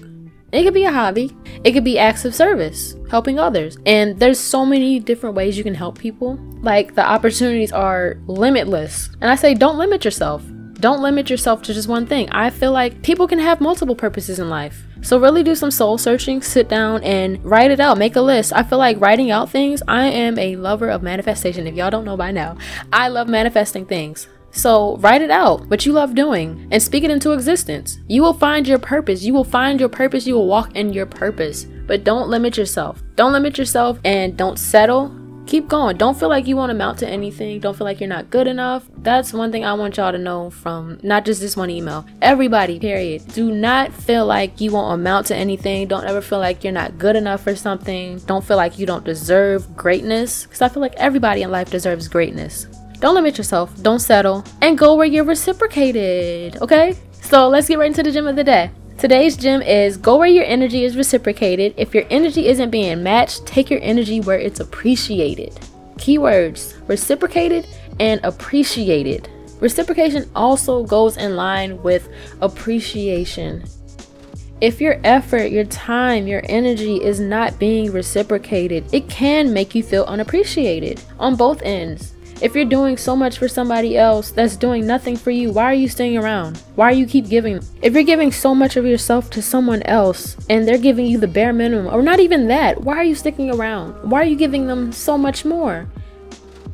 It 0.53 0.65
could 0.65 0.75
be 0.75 0.85
a 0.85 0.91
hobby, 0.91 1.31
it 1.63 1.73
could 1.73 1.85
be 1.85 1.99
acts 1.99 2.25
of 2.25 2.35
service, 2.35 2.97
helping 3.09 3.39
others. 3.39 3.79
And 3.87 4.19
there's 4.19 4.41
so 4.41 4.67
many 4.67 4.99
different 4.99 5.37
ways 5.37 5.57
you 5.57 5.63
can 5.63 5.75
help 5.75 5.99
people. 5.99 6.39
Like 6.63 6.95
the 6.95 7.07
opportunities 7.07 7.71
are 7.71 8.19
limitless. 8.27 9.11
And 9.21 9.31
I 9.31 9.37
say, 9.37 9.55
don't 9.55 9.79
limit 9.79 10.05
yourself. 10.05 10.43
Don't 10.81 11.03
limit 11.03 11.29
yourself 11.29 11.61
to 11.63 11.75
just 11.75 11.89
one 11.89 12.07
thing. 12.07 12.31
I 12.31 12.49
feel 12.49 12.73
like 12.73 13.03
people 13.03 13.29
can 13.29 13.39
have 13.39 13.61
multiple 13.61 13.95
purposes 13.95 14.39
in 14.39 14.49
life. 14.49 14.83
So, 15.03 15.21
really 15.21 15.43
do 15.43 15.55
some 15.55 15.71
soul 15.71 15.99
searching, 15.99 16.41
sit 16.41 16.71
down 16.71 17.05
and 17.05 17.43
write 17.45 17.71
it 17.71 17.81
out, 17.81 17.99
make 17.99 18.17
a 18.17 18.21
list. 18.23 18.55
I 18.55 18.63
feel 18.63 18.79
like 18.79 19.01
writing 19.01 19.31
out 19.31 19.51
things, 19.51 19.83
I 19.87 20.07
am 20.07 20.39
a 20.39 20.57
lover 20.57 20.89
of 20.89 21.03
manifestation. 21.03 21.67
If 21.67 21.75
y'all 21.75 21.91
don't 21.91 22.07
know 22.07 22.17
by 22.17 22.33
now, 22.33 22.57
I 22.93 23.09
love 23.09 23.29
manifesting 23.29 23.85
things. 23.85 24.27
So, 24.53 24.97
write 24.97 25.21
it 25.23 25.31
out, 25.31 25.67
what 25.69 25.85
you 25.85 25.93
love 25.93 26.15
doing, 26.15 26.67
and 26.71 26.83
speak 26.83 27.05
it 27.05 27.11
into 27.11 27.33
existence. 27.33 27.99
You 28.09 28.23
will 28.23 28.35
find 28.35 28.67
your 28.67 28.79
purpose. 28.79 29.23
You 29.23 29.35
will 29.35 29.45
find 29.45 29.79
your 29.79 29.89
purpose. 29.91 30.27
You 30.27 30.35
will 30.35 30.47
walk 30.47 30.75
in 30.75 30.95
your 30.95 31.07
purpose. 31.07 31.67
But 31.87 32.05
don't 32.05 32.29
limit 32.29 32.57
yourself. 32.57 33.03
Don't 33.17 33.33
limit 33.33 33.59
yourself 33.59 33.99
and 34.05 34.37
don't 34.37 34.59
settle 34.59 35.09
keep 35.51 35.67
going. 35.67 35.97
Don't 35.97 36.19
feel 36.19 36.29
like 36.29 36.47
you 36.47 36.57
won't 36.57 36.71
amount 36.71 37.01
to 37.01 37.09
anything. 37.09 37.59
Don't 37.59 37.77
feel 37.77 37.85
like 37.85 38.01
you're 38.01 38.09
not 38.09 38.31
good 38.31 38.47
enough. 38.47 38.87
That's 38.99 39.33
one 39.33 39.51
thing 39.51 39.65
I 39.65 39.75
want 39.75 39.97
y'all 39.97 40.13
to 40.13 40.19
know 40.19 40.51
from 40.51 41.01
not 41.03 41.25
just 41.25 41.41
this 41.41 41.57
one 41.57 41.71
email. 41.71 42.07
Everybody, 42.23 42.79
period. 42.79 43.27
Do 43.35 43.51
not 43.51 43.93
feel 43.93 44.25
like 44.25 44.61
you 44.61 44.71
won't 44.71 44.95
amount 44.95 45.27
to 45.27 45.37
anything. 45.37 45.89
Don't 45.89 46.05
ever 46.05 46.21
feel 46.21 46.39
like 46.39 46.63
you're 46.63 46.73
not 46.73 46.99
good 46.99 47.17
enough 47.17 47.43
for 47.43 47.57
something. 47.57 48.19
Don't 48.21 48.45
feel 48.45 48.57
like 48.57 48.79
you 48.79 48.87
don't 48.87 49.05
deserve 49.05 49.77
greatness. 49.77 50.45
Because 50.45 50.63
I 50.63 50.69
feel 50.69 50.81
like 50.81 50.95
everybody 50.95 51.43
in 51.43 51.51
life 51.51 51.71
deserves 51.71 52.07
greatness. 52.07 52.67
Don't 53.01 53.17
limit 53.17 53.37
yourself. 53.37 53.75
Don't 53.83 53.99
settle. 53.99 54.45
And 54.63 54.79
go 54.79 54.95
where 54.95 55.07
you're 55.07 55.25
reciprocated. 55.25 56.63
Okay? 56.63 56.97
So 57.23 57.49
let's 57.49 57.67
get 57.67 57.79
right 57.79 57.87
into 57.87 58.05
the 58.05 58.13
gem 58.13 58.29
of 58.29 58.37
the 58.37 58.45
day. 58.45 58.71
Today's 59.01 59.35
gem 59.35 59.63
is 59.63 59.97
go 59.97 60.19
where 60.19 60.29
your 60.29 60.45
energy 60.45 60.85
is 60.85 60.95
reciprocated. 60.95 61.73
If 61.79 61.95
your 61.95 62.05
energy 62.11 62.49
isn't 62.49 62.69
being 62.69 63.03
matched, 63.03 63.47
take 63.47 63.71
your 63.71 63.81
energy 63.81 64.21
where 64.21 64.39
it's 64.39 64.61
appreciated. 64.61 65.59
Keywords 65.97 66.77
reciprocated 66.87 67.67
and 67.99 68.23
appreciated. 68.25 69.31
Reciprocation 69.59 70.31
also 70.37 70.85
goes 70.85 71.17
in 71.17 71.35
line 71.35 71.83
with 71.83 72.11
appreciation. 72.43 73.65
If 74.61 74.83
your 74.83 75.01
effort, 75.03 75.47
your 75.47 75.65
time, 75.65 76.27
your 76.27 76.43
energy 76.45 77.03
is 77.03 77.21
not 77.21 77.59
being 77.59 77.93
reciprocated, 77.93 78.85
it 78.93 79.09
can 79.09 79.55
make 79.55 79.75
you 79.75 79.83
feel 79.83 80.05
unappreciated 80.05 81.01
on 81.19 81.37
both 81.37 81.63
ends. 81.63 82.13
If 82.41 82.55
you're 82.55 82.65
doing 82.65 82.97
so 82.97 83.15
much 83.15 83.37
for 83.37 83.49
somebody 83.49 83.99
else 83.99 84.31
that's 84.31 84.57
doing 84.57 84.87
nothing 84.87 85.15
for 85.15 85.31
you, 85.31 85.51
why 85.53 85.65
are 85.65 85.75
you 85.75 85.89
staying 85.89 86.17
around? 86.17 86.57
Why 86.75 86.87
are 86.87 86.95
you 86.95 87.05
keep 87.05 87.29
giving? 87.29 87.61
If 87.83 87.93
you're 87.93 88.03
giving 88.03 88.33
so 88.33 88.55
much 88.55 88.77
of 88.77 88.87
yourself 88.87 89.29
to 89.31 89.43
someone 89.43 89.83
else 89.83 90.39
and 90.49 90.67
they're 90.67 90.79
giving 90.79 91.05
you 91.05 91.19
the 91.19 91.29
bare 91.29 91.53
minimum, 91.53 91.95
or 91.95 92.03
not 92.03 92.19
even 92.19 92.49
that, 92.49 92.81
why 92.81 92.97
are 92.97 93.05
you 93.05 93.15
sticking 93.15 93.51
around? 93.51 93.93
Why 94.09 94.23
are 94.23 94.27
you 94.27 94.37
giving 94.37 94.67
them 94.67 94.91
so 94.91 95.19
much 95.19 95.45
more? 95.45 95.87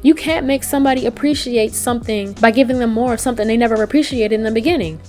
You 0.03 0.15
can't 0.15 0.47
make 0.47 0.63
somebody 0.63 1.07
appreciate 1.07 1.73
something 1.73 2.35
by 2.35 2.53
giving 2.53 2.79
them 2.79 2.93
more 2.93 3.15
of 3.15 3.21
something 3.21 3.49
they 3.49 3.57
never 3.57 3.83
appreciated 3.83 4.37
in 4.37 4.45
the 4.45 4.53
beginning. 4.53 5.01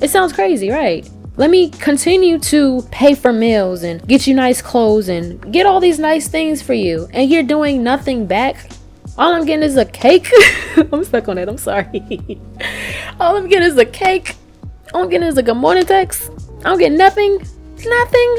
It 0.00 0.08
sounds 0.08 0.32
crazy, 0.32 0.70
right? 0.70 1.06
Let 1.36 1.50
me 1.50 1.68
continue 1.68 2.38
to 2.38 2.80
pay 2.90 3.14
for 3.14 3.30
meals 3.30 3.82
and 3.82 4.06
get 4.08 4.26
you 4.26 4.32
nice 4.32 4.62
clothes 4.62 5.08
and 5.08 5.52
get 5.52 5.66
all 5.66 5.80
these 5.80 5.98
nice 5.98 6.28
things 6.28 6.62
for 6.62 6.72
you, 6.72 7.08
and 7.12 7.28
you're 7.28 7.42
doing 7.42 7.82
nothing 7.82 8.24
back. 8.24 8.70
All 9.16 9.32
I'm 9.32 9.44
getting 9.46 9.62
is 9.62 9.76
a 9.76 9.84
cake. 9.84 10.28
I'm 10.92 11.04
stuck 11.04 11.28
on 11.28 11.38
it. 11.38 11.48
I'm 11.48 11.58
sorry. 11.58 11.86
all 13.20 13.36
I'm 13.36 13.48
getting 13.48 13.68
is 13.68 13.78
a 13.78 13.84
cake. 13.84 14.34
All 14.92 15.04
I'm 15.04 15.08
getting 15.08 15.28
is 15.28 15.38
a 15.38 15.42
good 15.42 15.56
morning 15.56 15.86
text. 15.86 16.30
I 16.60 16.70
don't 16.70 16.78
get 16.78 16.90
nothing. 16.90 17.38
Nothing. 17.84 18.36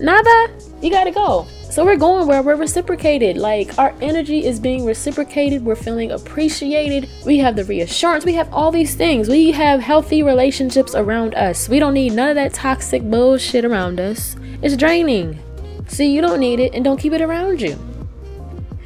Nada. 0.00 0.48
You 0.82 0.90
gotta 0.90 1.10
go. 1.10 1.46
So 1.70 1.86
we're 1.86 1.96
going 1.96 2.26
where 2.26 2.42
we're 2.42 2.56
reciprocated. 2.56 3.38
Like 3.38 3.78
our 3.78 3.94
energy 4.02 4.44
is 4.44 4.60
being 4.60 4.84
reciprocated. 4.84 5.64
We're 5.64 5.74
feeling 5.74 6.10
appreciated. 6.10 7.08
We 7.24 7.38
have 7.38 7.56
the 7.56 7.64
reassurance. 7.64 8.26
We 8.26 8.34
have 8.34 8.52
all 8.52 8.70
these 8.70 8.94
things. 8.94 9.28
We 9.28 9.52
have 9.52 9.80
healthy 9.80 10.22
relationships 10.22 10.94
around 10.94 11.34
us. 11.34 11.66
We 11.66 11.78
don't 11.78 11.94
need 11.94 12.12
none 12.12 12.28
of 12.28 12.34
that 12.34 12.52
toxic 12.52 13.02
bullshit 13.02 13.64
around 13.64 14.00
us. 14.00 14.36
It's 14.60 14.76
draining. 14.76 15.38
See, 15.86 16.12
you 16.12 16.20
don't 16.20 16.40
need 16.40 16.60
it 16.60 16.74
and 16.74 16.84
don't 16.84 16.98
keep 16.98 17.14
it 17.14 17.22
around 17.22 17.62
you. 17.62 17.78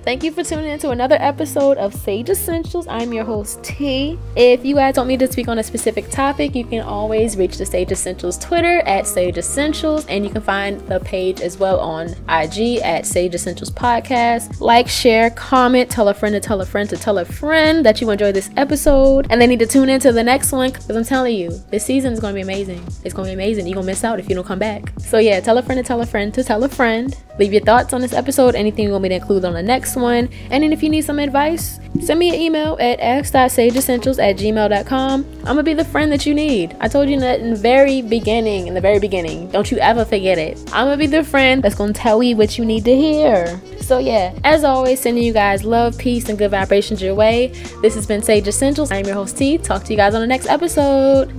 Thank 0.05 0.23
you 0.23 0.33
for 0.33 0.45
tuning 0.45 0.67
in 0.67 0.79
to 0.81 0.91
another 0.91 1.17
episode 1.19 1.79
of 1.79 1.95
Sage 1.95 2.29
Essentials. 2.29 2.87
I'm 2.89 3.15
your 3.15 3.25
host, 3.25 3.65
T. 3.65 4.19
If 4.37 4.63
you 4.63 4.75
guys 4.75 4.99
want 4.99 5.09
me 5.09 5.17
to 5.17 5.33
speak 5.33 5.49
on 5.49 5.59
a 5.59 5.63
specific 5.63 6.11
topic, 6.11 6.55
you 6.55 6.63
can 6.67 6.83
always 6.83 7.39
reach 7.39 7.57
the 7.57 7.65
Sage 7.65 7.91
Essentials 7.91 8.37
Twitter 8.37 8.81
at 8.81 9.07
Sage 9.07 9.39
Essentials, 9.39 10.05
and 10.09 10.23
you 10.23 10.31
can 10.31 10.43
find 10.43 10.79
the 10.89 11.01
page 11.01 11.41
as 11.41 11.57
well 11.57 11.81
on 11.81 12.11
IG 12.29 12.83
at 12.83 13.07
Sage 13.07 13.35
Essentials 13.35 13.71
Podcast. 13.71 14.61
Like, 14.61 14.89
share, 14.89 15.31
comment, 15.31 15.91
tell 15.91 16.11
a 16.11 16.15
friend 16.15 16.35
to 16.35 16.41
tell 16.41 16.61
a 16.61 16.67
friend 16.67 16.87
to 16.91 16.99
tell 16.99 17.17
a 17.17 17.25
friend 17.25 17.83
that 17.87 18.03
you 18.03 18.11
enjoyed 18.11 18.35
this 18.35 18.51
episode, 18.59 19.27
and 19.31 19.41
they 19.41 19.47
need 19.47 19.61
to 19.61 19.67
tune 19.67 19.89
into 19.89 20.13
the 20.13 20.23
next 20.23 20.53
one 20.53 20.71
because 20.71 20.91
I'm 20.91 21.05
telling 21.05 21.35
you, 21.35 21.49
this 21.71 21.87
season 21.87 22.13
is 22.13 22.21
going 22.21 22.35
to 22.35 22.37
be 22.37 22.43
amazing. 22.43 22.87
It's 23.05 23.15
going 23.15 23.25
to 23.25 23.31
be 23.31 23.43
amazing. 23.43 23.67
You're 23.67 23.77
going 23.77 23.87
to 23.87 23.91
miss 23.91 24.05
out 24.05 24.21
if 24.21 24.29
you 24.29 24.35
don't 24.35 24.47
come 24.47 24.59
back. 24.59 24.93
So, 25.01 25.17
yeah, 25.17 25.41
tell 25.41 25.57
a 25.57 25.63
friend 25.63 25.79
to 25.79 25.83
tell 25.83 26.03
a 26.03 26.07
friend 26.07 26.35
to 26.35 26.45
tell 26.45 26.63
a 26.63 26.69
friend. 26.69 27.17
Leave 27.39 27.53
your 27.53 27.63
thoughts 27.63 27.93
on 27.93 28.01
this 28.01 28.13
episode, 28.13 28.55
anything 28.55 28.85
you 28.85 28.91
want 28.93 29.03
me 29.03 29.09
to 29.09 29.17
include 29.17 29.45
on 29.45 29.55
the 29.55 29.63
next 29.63 29.97
one. 29.97 30.29
And 30.51 30.63
then 30.63 30.73
if 30.73 30.83
you 30.83 30.89
need 30.89 31.03
some 31.03 31.19
advice, 31.19 31.81
send 32.01 32.21
me 32.21 32.29
an 32.29 32.37
email 32.37 32.77
at 32.81 33.01
ask.sageessentials 33.01 34.23
at 34.23 34.37
gmail.com. 34.37 35.25
I'm 35.39 35.45
gonna 35.45 35.63
be 35.63 35.75
the 35.75 35.85
friend 35.85 36.13
that 36.13 36.27
you 36.27 36.35
need. 36.35 36.77
I 36.81 36.89
told 36.89 37.09
you 37.09 37.19
that 37.21 37.41
in 37.41 37.51
the 37.51 37.57
very 37.57 38.03
beginning, 38.03 38.69
in 38.69 38.75
the 38.75 38.81
very 38.81 39.01
beginning. 39.01 39.51
Don't 39.51 39.71
you 39.71 39.79
ever 39.79 40.05
forget 40.05 40.39
it. 40.39 40.59
I'm 40.73 40.87
gonna 40.87 40.97
be 40.97 41.07
the 41.07 41.25
friend 41.25 41.63
that's 41.63 41.75
gonna 41.75 41.93
tell 41.93 42.23
you 42.23 42.37
what 42.37 42.57
you 42.57 42.65
need 42.65 42.85
to 42.85 42.95
hear. 42.95 43.61
So 43.81 43.99
yeah, 43.99 44.33
as 44.45 44.65
always, 44.65 45.01
sending 45.01 45.25
you 45.25 45.33
guys 45.33 45.65
love, 45.65 45.99
peace, 45.99 46.29
and 46.29 46.39
good 46.39 46.53
vibrations 46.53 47.03
your 47.03 47.15
way. 47.15 47.49
This 47.83 47.95
has 47.97 48.07
been 48.07 48.23
Sage 48.23 48.47
Essentials. 48.47 48.91
I'm 48.93 49.05
your 49.05 49.15
host 49.15 49.37
T. 49.37 49.59
Talk 49.59 49.85
to 49.85 49.93
you 49.93 49.97
guys 49.97 50.15
on 50.15 50.21
the 50.21 50.27
next 50.27 50.47
episode. 50.47 51.31